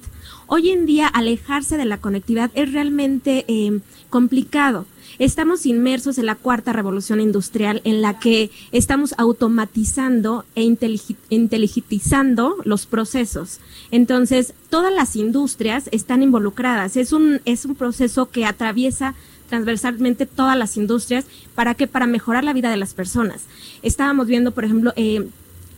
Hoy 0.48 0.70
en 0.70 0.86
día 0.86 1.08
alejarse 1.08 1.76
de 1.78 1.86
la 1.86 1.98
conectividad 1.98 2.50
es 2.54 2.72
realmente 2.72 3.44
eh, 3.50 3.80
complicado. 4.10 4.86
Estamos 5.20 5.66
inmersos 5.66 6.20
en 6.20 6.28
la 6.28 6.36
cuarta 6.36 6.74
revolución 6.74 7.20
industrial 7.20 7.82
en 7.86 8.02
la 8.02 8.20
que 8.20 8.52
estamos 8.72 9.16
automatizando 9.18 10.46
e 10.54 10.62
inteligentizando 10.64 12.56
los 12.64 12.86
procesos. 12.86 13.60
Entonces, 13.90 14.54
todas 14.70 14.94
las 14.94 15.16
industrias 15.16 15.90
están 15.92 16.22
involucradas. 16.22 16.98
Es 16.98 17.14
un, 17.14 17.42
es 17.46 17.66
un 17.66 17.74
proceso 17.76 18.30
que 18.30 18.46
atraviesa 18.46 19.16
transversalmente 19.50 20.28
todas 20.28 20.56
las 20.56 20.78
industrias. 20.78 21.26
¿Para 21.56 21.74
qué? 21.74 21.88
Para 21.88 22.06
mejorar 22.06 22.44
la 22.44 22.54
vida 22.54 22.70
de 22.70 22.78
las 22.78 22.94
personas. 22.94 23.46
Estábamos 23.82 24.28
viendo, 24.28 24.52
por 24.52 24.66
ejemplo, 24.66 24.94
eh, 24.96 25.28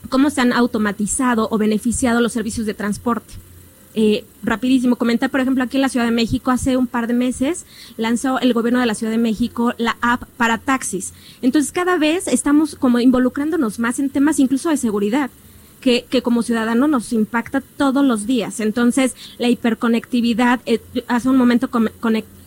cómo 0.10 0.30
se 0.32 0.42
han 0.42 0.52
automatizado 0.52 1.48
o 1.50 1.58
beneficiado 1.58 2.20
los 2.20 2.34
servicios 2.34 2.66
de 2.66 2.74
transporte. 2.74 3.36
Eh, 3.96 4.24
rapidísimo, 4.44 4.96
comentar, 4.98 5.30
por 5.30 5.40
ejemplo, 5.40 5.64
aquí 5.64 5.78
en 5.78 5.82
la 5.82 5.90
Ciudad 5.90 6.06
de 6.06 6.12
México, 6.12 6.52
hace 6.52 6.78
un 6.78 6.88
par 6.88 7.08
de 7.08 7.14
meses 7.14 7.66
lanzó 7.98 8.40
el 8.40 8.54
gobierno 8.54 8.80
de 8.80 8.86
la 8.86 8.94
Ciudad 8.94 9.12
de 9.12 9.18
México 9.18 9.74
la 9.78 9.98
app 10.02 10.24
para 10.38 10.58
taxis. 10.60 11.14
Entonces, 11.42 11.72
cada 11.72 11.98
vez 11.98 12.28
estamos 12.28 12.76
como 12.76 13.00
involucrándonos 13.00 13.80
más 13.80 14.00
en 14.00 14.10
temas 14.10 14.40
incluso 14.40 14.70
de 14.70 14.78
seguridad. 14.78 15.30
Que, 15.82 16.04
que 16.10 16.22
como 16.22 16.44
ciudadano 16.44 16.90
nos 16.90 17.14
impacta 17.14 17.62
todos 17.62 18.06
los 18.06 18.28
días. 18.28 18.60
Entonces, 18.60 19.16
la 19.38 19.48
hiperconectividad, 19.48 20.60
eh, 20.66 20.82
hace 21.08 21.30
un 21.30 21.38
momento 21.38 21.70
com 21.72 21.86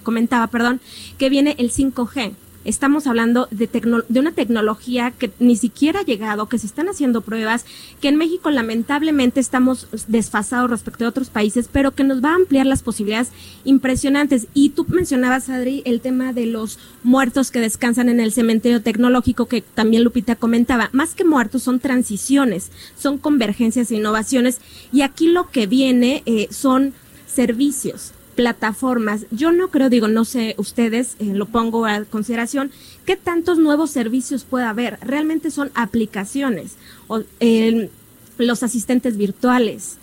comentaba, 0.02 0.48
perdón, 0.48 0.82
que 1.16 1.30
viene 1.30 1.54
el 1.58 1.70
5G 1.70 2.34
estamos 2.64 3.06
hablando 3.06 3.48
de, 3.50 3.66
de, 3.66 4.20
una 4.20 4.32
tecnología 4.32 5.10
que 5.10 5.30
ni 5.38 5.56
siquiera 5.56 6.00
ha 6.00 6.04
llegado, 6.04 6.48
que 6.48 6.58
se 6.58 6.66
están 6.66 6.88
haciendo 6.88 7.20
pruebas, 7.20 7.64
que 8.00 8.08
en 8.08 8.16
México 8.16 8.50
lamentablemente 8.50 9.40
estamos 9.40 9.88
desfasados 10.08 10.70
respecto 10.70 11.04
a 11.04 11.08
otros 11.08 11.30
países, 11.30 11.68
pero 11.70 11.92
que 11.92 12.04
nos 12.04 12.22
va 12.22 12.30
a 12.30 12.36
ampliar 12.36 12.66
las 12.66 12.82
posibilidades 12.82 13.30
impresionantes. 13.64 14.46
Y 14.54 14.70
tú 14.70 14.86
mencionabas, 14.88 15.48
Adri, 15.48 15.82
el 15.84 16.00
tema 16.00 16.32
de 16.32 16.46
los 16.46 16.78
muertos 17.02 17.50
que 17.50 17.60
descansan 17.60 18.08
en 18.08 18.20
el 18.20 18.32
cementerio 18.32 18.82
tecnológico, 18.82 19.46
que 19.46 19.62
también 19.62 20.04
Lupita 20.04 20.36
comentaba. 20.36 20.90
Más 20.92 21.14
que 21.14 21.24
muertos, 21.24 21.62
son 21.62 21.80
transiciones, 21.80 22.70
son 22.96 23.18
convergencias 23.18 23.90
e 23.90 23.96
innovaciones. 23.96 24.60
Y 24.92 25.02
aquí 25.02 25.28
lo 25.28 25.50
que 25.50 25.66
viene 25.66 26.22
eh, 26.26 26.48
son 26.50 26.94
servicios 27.26 28.12
plataformas. 28.34 29.26
Yo 29.30 29.52
no 29.52 29.68
creo, 29.68 29.88
digo, 29.88 30.08
no 30.08 30.24
sé, 30.24 30.54
ustedes 30.58 31.16
eh, 31.18 31.26
lo 31.34 31.46
pongo 31.46 31.86
a 31.86 32.04
consideración, 32.04 32.70
¿qué 33.06 33.16
tantos 33.16 33.58
nuevos 33.58 33.90
servicios 33.90 34.44
puede 34.44 34.64
haber? 34.64 34.98
Realmente 35.00 35.50
son 35.50 35.70
aplicaciones, 35.74 36.76
o, 37.08 37.22
eh, 37.40 37.90
los 38.38 38.62
asistentes 38.62 39.16
virtuales, 39.16 39.98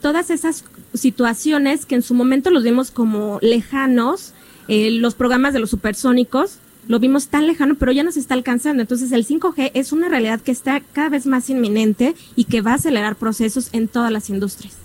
todas 0.00 0.30
esas 0.30 0.64
situaciones 0.94 1.86
que 1.86 1.94
en 1.94 2.02
su 2.02 2.14
momento 2.14 2.50
los 2.50 2.64
vimos 2.64 2.90
como 2.90 3.38
lejanos, 3.40 4.32
eh, 4.68 4.90
los 4.90 5.14
programas 5.14 5.52
de 5.52 5.60
los 5.60 5.70
supersónicos, 5.70 6.58
lo 6.88 6.98
vimos 6.98 7.28
tan 7.28 7.46
lejano, 7.46 7.76
pero 7.76 7.92
ya 7.92 8.02
nos 8.02 8.16
está 8.16 8.34
alcanzando. 8.34 8.82
Entonces 8.82 9.12
el 9.12 9.24
5G 9.24 9.70
es 9.74 9.92
una 9.92 10.08
realidad 10.08 10.40
que 10.40 10.50
está 10.50 10.80
cada 10.92 11.08
vez 11.08 11.26
más 11.26 11.48
inminente 11.48 12.14
y 12.34 12.44
que 12.44 12.60
va 12.60 12.72
a 12.72 12.74
acelerar 12.74 13.16
procesos 13.16 13.68
en 13.72 13.86
todas 13.86 14.10
las 14.10 14.30
industrias. 14.30 14.81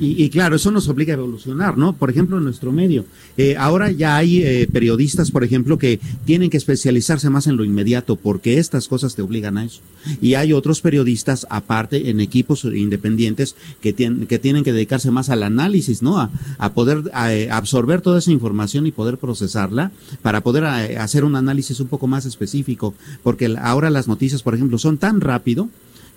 Y, 0.00 0.28
claro, 0.30 0.56
eso 0.56 0.70
nos 0.70 0.88
obliga 0.88 1.14
a 1.14 1.16
evolucionar, 1.16 1.78
¿no? 1.78 1.92
Por 1.92 2.10
ejemplo, 2.10 2.38
en 2.38 2.44
nuestro 2.44 2.72
medio. 2.72 3.04
Eh, 3.36 3.56
ahora 3.56 3.90
ya 3.90 4.16
hay 4.16 4.42
eh, 4.42 4.68
periodistas, 4.70 5.30
por 5.30 5.44
ejemplo, 5.44 5.78
que 5.78 6.00
tienen 6.24 6.50
que 6.50 6.56
especializarse 6.56 7.30
más 7.30 7.46
en 7.46 7.56
lo 7.56 7.64
inmediato 7.64 8.16
porque 8.16 8.58
estas 8.58 8.88
cosas 8.88 9.14
te 9.14 9.22
obligan 9.22 9.56
a 9.56 9.64
eso. 9.64 9.80
Y 10.20 10.34
hay 10.34 10.52
otros 10.52 10.80
periodistas, 10.80 11.46
aparte, 11.48 12.10
en 12.10 12.20
equipos 12.20 12.64
independientes, 12.64 13.54
que, 13.80 13.92
tienen 13.92 14.26
que 14.26 14.38
tienen 14.38 14.64
que 14.64 14.72
dedicarse 14.72 15.10
más 15.10 15.30
al 15.30 15.42
análisis, 15.42 16.02
¿no? 16.02 16.18
A, 16.18 16.30
a 16.58 16.72
poder 16.72 17.10
eh, 17.28 17.48
absorber 17.50 18.00
toda 18.00 18.18
esa 18.18 18.32
información 18.32 18.86
y 18.86 18.92
poder 18.92 19.18
procesarla 19.18 19.92
para 20.22 20.42
poder 20.42 20.64
hacer 20.64 21.24
un 21.24 21.36
análisis 21.36 21.80
un 21.80 21.88
poco 21.88 22.06
más 22.06 22.26
específico. 22.26 22.94
Porque 23.22 23.54
ahora 23.60 23.90
las 23.90 24.08
noticias, 24.08 24.42
por 24.42 24.54
ejemplo, 24.54 24.78
son 24.78 24.98
tan 24.98 25.20
rápido 25.20 25.68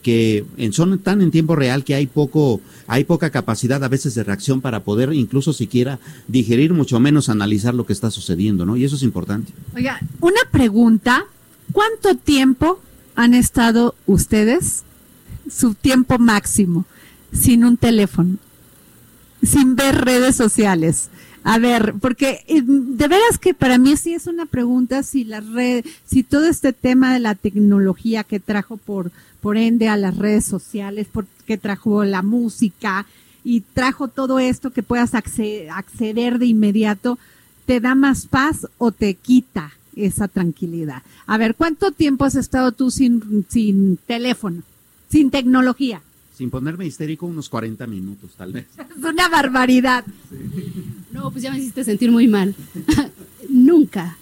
que 0.02 0.46
son 0.72 1.00
tan 1.00 1.22
en 1.22 1.32
tiempo 1.32 1.56
real 1.56 1.84
que 1.84 1.96
hay 1.96 2.08
poco, 2.08 2.62
hay 2.88 3.04
poca 3.04 3.30
capacidad 3.30 3.84
a 3.84 3.88
veces 3.88 4.16
de 4.16 4.24
reacción 4.24 4.62
para 4.62 4.84
poder 4.84 5.14
incluso 5.14 5.54
siquiera 5.54 6.00
digerir, 6.28 6.74
mucho 6.74 7.00
menos 7.00 7.30
analizar 7.30 7.74
lo 7.74 7.86
que 7.86 7.94
está 7.94 8.10
sucediendo, 8.12 8.66
¿no? 8.66 8.78
Y 8.78 8.86
eso 8.86 8.96
es 8.96 9.04
importante. 9.04 9.52
Oiga, 9.76 10.00
una 10.22 10.42
pregunta, 10.52 11.26
¿cuánto 11.72 12.16
tiempo 12.16 12.80
han 13.16 13.34
estado 13.34 13.96
ustedes, 14.06 14.84
su 15.50 15.74
tiempo 15.74 16.20
máximo, 16.20 16.86
sin 17.34 17.66
un 17.66 17.78
teléfono, 17.78 18.38
sin 19.44 19.76
ver 19.76 20.06
redes 20.06 20.36
sociales? 20.36 21.10
A 21.43 21.60
ver, 21.60 21.93
porque 22.02 22.43
eh, 22.47 22.62
de 22.63 23.08
veras 23.08 23.38
que 23.39 23.54
para 23.54 23.78
mí 23.78 23.95
sí 23.95 24.13
es 24.13 24.28
una 24.28 24.45
pregunta 24.45 25.04
si 25.04 25.23
la 25.23 25.39
red, 25.39 25.86
si 26.06 26.23
todo 26.23 26.45
este 26.45 26.73
tema 26.73 27.13
de 27.13 27.19
la 27.19 27.36
tecnología 27.36 28.23
que 28.23 28.39
trajo 28.39 28.78
por 28.78 29.12
por 29.41 29.58
ende 29.58 29.88
a 29.88 29.97
las 29.97 30.17
redes 30.17 30.45
sociales, 30.45 31.08
porque 31.12 31.58
trajo 31.58 32.04
la 32.04 32.21
música 32.21 33.06
y 33.43 33.62
trajo 33.62 34.08
todo 34.08 34.39
esto 34.39 34.71
que 34.71 34.84
puedas 34.84 35.13
acceder 35.13 36.39
de 36.39 36.45
inmediato, 36.45 37.17
¿te 37.65 37.80
da 37.80 37.95
más 37.95 38.26
paz 38.26 38.67
o 38.78 38.91
te 38.91 39.13
quita 39.13 39.71
esa 39.95 40.28
tranquilidad? 40.28 41.04
A 41.28 41.38
ver, 41.38 41.56
¿cuánto 41.56 41.91
tiempo 41.91 42.26
has 42.26 42.36
estado 42.36 42.71
tú 42.71 42.91
sin, 42.91 43.45
sin 43.47 43.97
teléfono, 44.06 44.63
sin 45.10 45.32
tecnología? 45.32 46.02
Sin 46.38 46.52
ponerme 46.52 46.86
histérico, 46.86 47.26
unos 47.26 47.50
40 47.50 47.88
minutos, 47.88 48.32
tal 48.38 48.54
vez. 48.54 48.67
Es 48.78 49.04
una 49.04 49.28
barbaridad. 49.30 50.06
No, 51.12 51.32
pues 51.32 51.43
ya 51.43 51.52
me 51.52 51.58
hiciste 51.58 51.84
sentir 51.84 52.12
muy 52.12 52.28
mal. 52.28 52.54
Nunca 53.50 54.17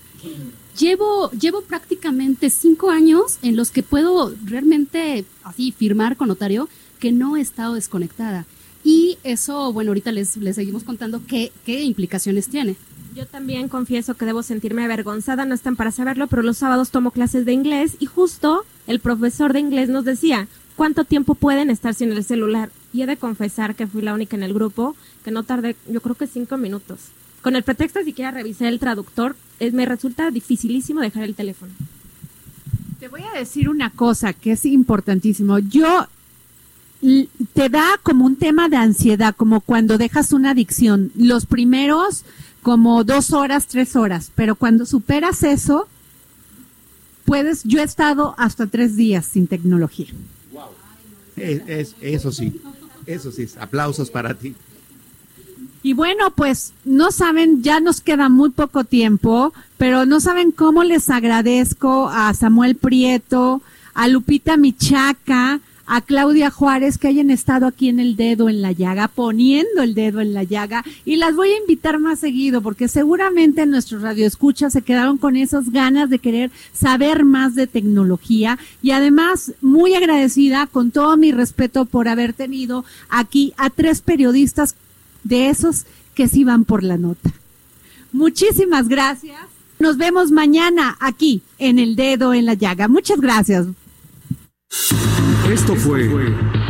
llevo, 0.78 1.32
llevo 1.32 1.62
prácticamente 1.62 2.50
cinco 2.50 2.90
años 2.90 3.40
en 3.42 3.56
los 3.56 3.72
que 3.72 3.84
puedo 3.84 4.34
realmente 4.44 5.26
así 5.44 5.72
firmar 5.72 6.18
con 6.18 6.28
notario 6.28 6.70
que 7.00 7.12
no 7.12 7.38
he 7.38 7.42
estado 7.42 7.76
desconectada. 7.76 8.46
Y 8.84 9.18
eso, 9.24 9.74
bueno, 9.74 9.92
ahorita 9.92 10.12
les, 10.12 10.38
les 10.38 10.56
seguimos 10.56 10.84
contando 10.84 11.22
qué, 11.26 11.52
qué 11.66 11.84
implicaciones 11.84 12.50
tiene. 12.50 12.76
Yo 13.16 13.26
también 13.26 13.70
confieso 13.70 14.14
que 14.16 14.26
debo 14.26 14.44
sentirme 14.44 14.84
avergonzada, 14.84 15.46
no 15.46 15.56
están 15.56 15.76
para 15.76 15.92
saberlo, 15.92 16.28
pero 16.28 16.44
los 16.44 16.58
sábados 16.58 16.92
tomo 16.92 17.12
clases 17.12 17.46
de 17.46 17.54
inglés 17.54 17.96
y 18.00 18.06
justo 18.06 18.66
el 18.88 19.00
profesor 19.00 19.54
de 19.54 19.62
inglés 19.62 19.90
nos 19.90 20.06
decía, 20.06 20.48
¿cuánto 20.76 21.04
tiempo 21.06 21.36
pueden 21.36 21.70
estar 21.70 21.94
sin 21.94 22.12
el 22.12 22.24
celular? 22.24 22.70
Y 22.94 23.02
he 23.02 23.06
de 23.06 23.18
confesar 23.18 23.76
que 23.76 23.88
fui 23.88 24.02
la 24.02 24.14
única 24.14 24.36
en 24.36 24.44
el 24.44 24.54
grupo 24.54 24.96
que 25.24 25.32
no 25.32 25.44
tardé, 25.44 25.76
yo 25.90 26.02
creo 26.02 26.16
que 26.16 26.28
cinco 26.28 26.58
minutos. 26.58 27.00
Con 27.42 27.56
el 27.56 27.64
pretexto 27.64 28.00
de 28.00 28.06
siquiera 28.06 28.32
revisar 28.32 28.68
el 28.68 28.80
traductor, 28.80 29.36
me 29.72 29.86
resulta 29.86 30.32
dificilísimo 30.32 31.02
dejar 31.02 31.24
el 31.24 31.36
teléfono. 31.36 31.72
Te 33.00 33.08
voy 33.08 33.22
a 33.22 33.38
decir 33.38 33.70
una 33.70 33.90
cosa 33.90 34.34
que 34.34 34.54
es 34.54 34.66
importantísimo. 34.66 35.60
Yo 35.60 36.08
te 37.54 37.70
da 37.70 38.00
como 38.02 38.26
un 38.26 38.36
tema 38.36 38.70
de 38.70 38.78
ansiedad, 38.78 39.36
como 39.36 39.62
cuando 39.62 39.98
dejas 39.98 40.34
una 40.34 40.52
adicción. 40.52 41.12
Los 41.16 41.46
primeros 41.46 42.24
como 42.64 43.04
dos 43.04 43.32
horas, 43.32 43.68
tres 43.68 43.96
horas, 43.96 44.32
pero 44.34 44.56
cuando 44.56 44.88
superas 44.88 45.44
eso, 45.44 45.88
puedes, 47.26 47.64
yo 47.64 47.80
he 47.80 47.84
estado 47.84 48.34
hasta 48.40 48.66
tres 48.66 48.96
días 48.96 49.26
sin 49.26 49.46
tecnología. 49.46 50.08
Es, 51.38 51.96
eso 52.02 52.32
sí, 52.32 52.62
eso 53.06 53.32
sí, 53.32 53.48
aplausos 53.60 54.10
para 54.10 54.34
ti. 54.34 54.56
Y 55.84 55.94
bueno, 55.94 56.32
pues 56.32 56.74
no 56.84 57.12
saben, 57.12 57.62
ya 57.62 57.80
nos 57.80 58.02
queda 58.02 58.28
muy 58.28 58.50
poco 58.50 58.84
tiempo, 58.84 59.54
pero 59.78 60.06
no 60.06 60.20
saben 60.20 60.52
cómo 60.52 60.84
les 60.84 61.10
agradezco 61.10 62.10
a 62.10 62.34
Samuel 62.34 62.76
Prieto, 62.76 63.62
a 63.94 64.08
Lupita 64.08 64.58
Michaca, 64.58 65.60
a 65.88 66.02
Claudia 66.02 66.50
Juárez 66.50 66.98
que 66.98 67.08
hayan 67.08 67.30
estado 67.30 67.68
aquí 67.68 67.90
en 67.90 68.00
el 68.00 68.16
dedo 68.16 68.50
en 68.50 68.62
la 68.62 68.72
llaga, 68.72 69.08
poniendo 69.08 69.82
el 69.82 69.94
dedo 69.94 70.22
en 70.22 70.34
la 70.34 70.44
llaga, 70.44 70.84
y 71.06 71.16
las 71.18 71.36
voy 71.36 71.50
a 71.50 71.58
invitar 71.58 72.00
más 72.00 72.20
seguido, 72.20 72.62
porque 72.62 72.88
seguramente 72.88 73.66
nuestros 73.66 74.02
radioescuchas 74.02 74.74
se 74.74 74.82
quedaron 74.82 75.18
con 75.18 75.36
esas 75.36 75.72
ganas 75.72 76.10
de 76.10 76.20
querer 76.20 76.52
saber 76.74 77.26
más 77.26 77.56
de 77.56 77.68
tecnología, 77.68 78.58
y 78.82 78.92
además 78.92 79.54
muy 79.62 79.94
agradecida 79.96 80.68
con 80.68 80.92
todo 80.92 81.18
mi 81.18 81.32
respeto 81.32 81.86
por 81.86 82.08
haber 82.08 82.34
tenido 82.34 82.86
aquí 83.10 83.54
a 83.58 83.70
tres 83.70 84.02
periodistas 84.02 84.76
de 85.24 85.50
esos 85.50 85.86
que 86.14 86.28
sí 86.28 86.44
van 86.44 86.66
por 86.66 86.84
la 86.84 86.98
nota. 86.98 87.32
Muchísimas 88.12 88.88
gracias. 88.88 89.38
Nos 89.78 89.98
vemos 89.98 90.32
mañana 90.32 90.96
aquí 91.02 91.42
en 91.58 91.80
El 91.80 91.96
Dedo 91.98 92.34
en 92.34 92.46
la 92.46 92.54
Llaga. 92.54 92.88
Muchas 92.88 93.20
gracias. 93.20 93.68
Esto 95.52 95.76
fue 95.76 96.06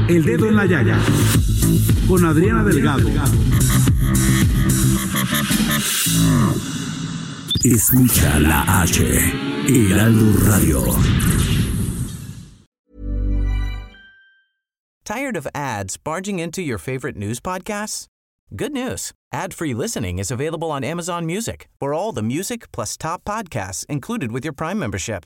El 0.10 0.24
Dedo 0.24 0.48
en 0.48 0.56
la 0.56 0.66
Llaga 0.66 1.00
con 2.08 2.26
Adriana 2.26 2.64
Delgado. 2.64 3.10
Escucha 7.64 8.40
la 8.40 8.82
H, 8.82 9.04
Heraldo 9.68 10.46
Radio. 10.46 10.82
¿Tired 15.06 15.38
of 15.38 15.48
ads 15.56 15.98
barging 15.98 16.40
into 16.40 16.62
your 16.62 16.78
favorite 16.78 17.16
news 17.16 17.40
podcasts? 17.40 18.08
Good 18.56 18.74
news. 18.74 19.12
Ad-free 19.32 19.74
listening 19.74 20.20
is 20.20 20.32
available 20.32 20.70
on 20.70 20.84
Amazon 20.84 21.26
Music 21.26 21.68
for 21.80 21.94
all 21.94 22.12
the 22.12 22.24
music 22.24 22.72
plus 22.72 22.98
top 22.98 23.24
podcasts 23.24 23.86
included 23.88 24.32
with 24.32 24.44
your 24.44 24.54
Prime 24.54 24.78
membership. 24.80 25.26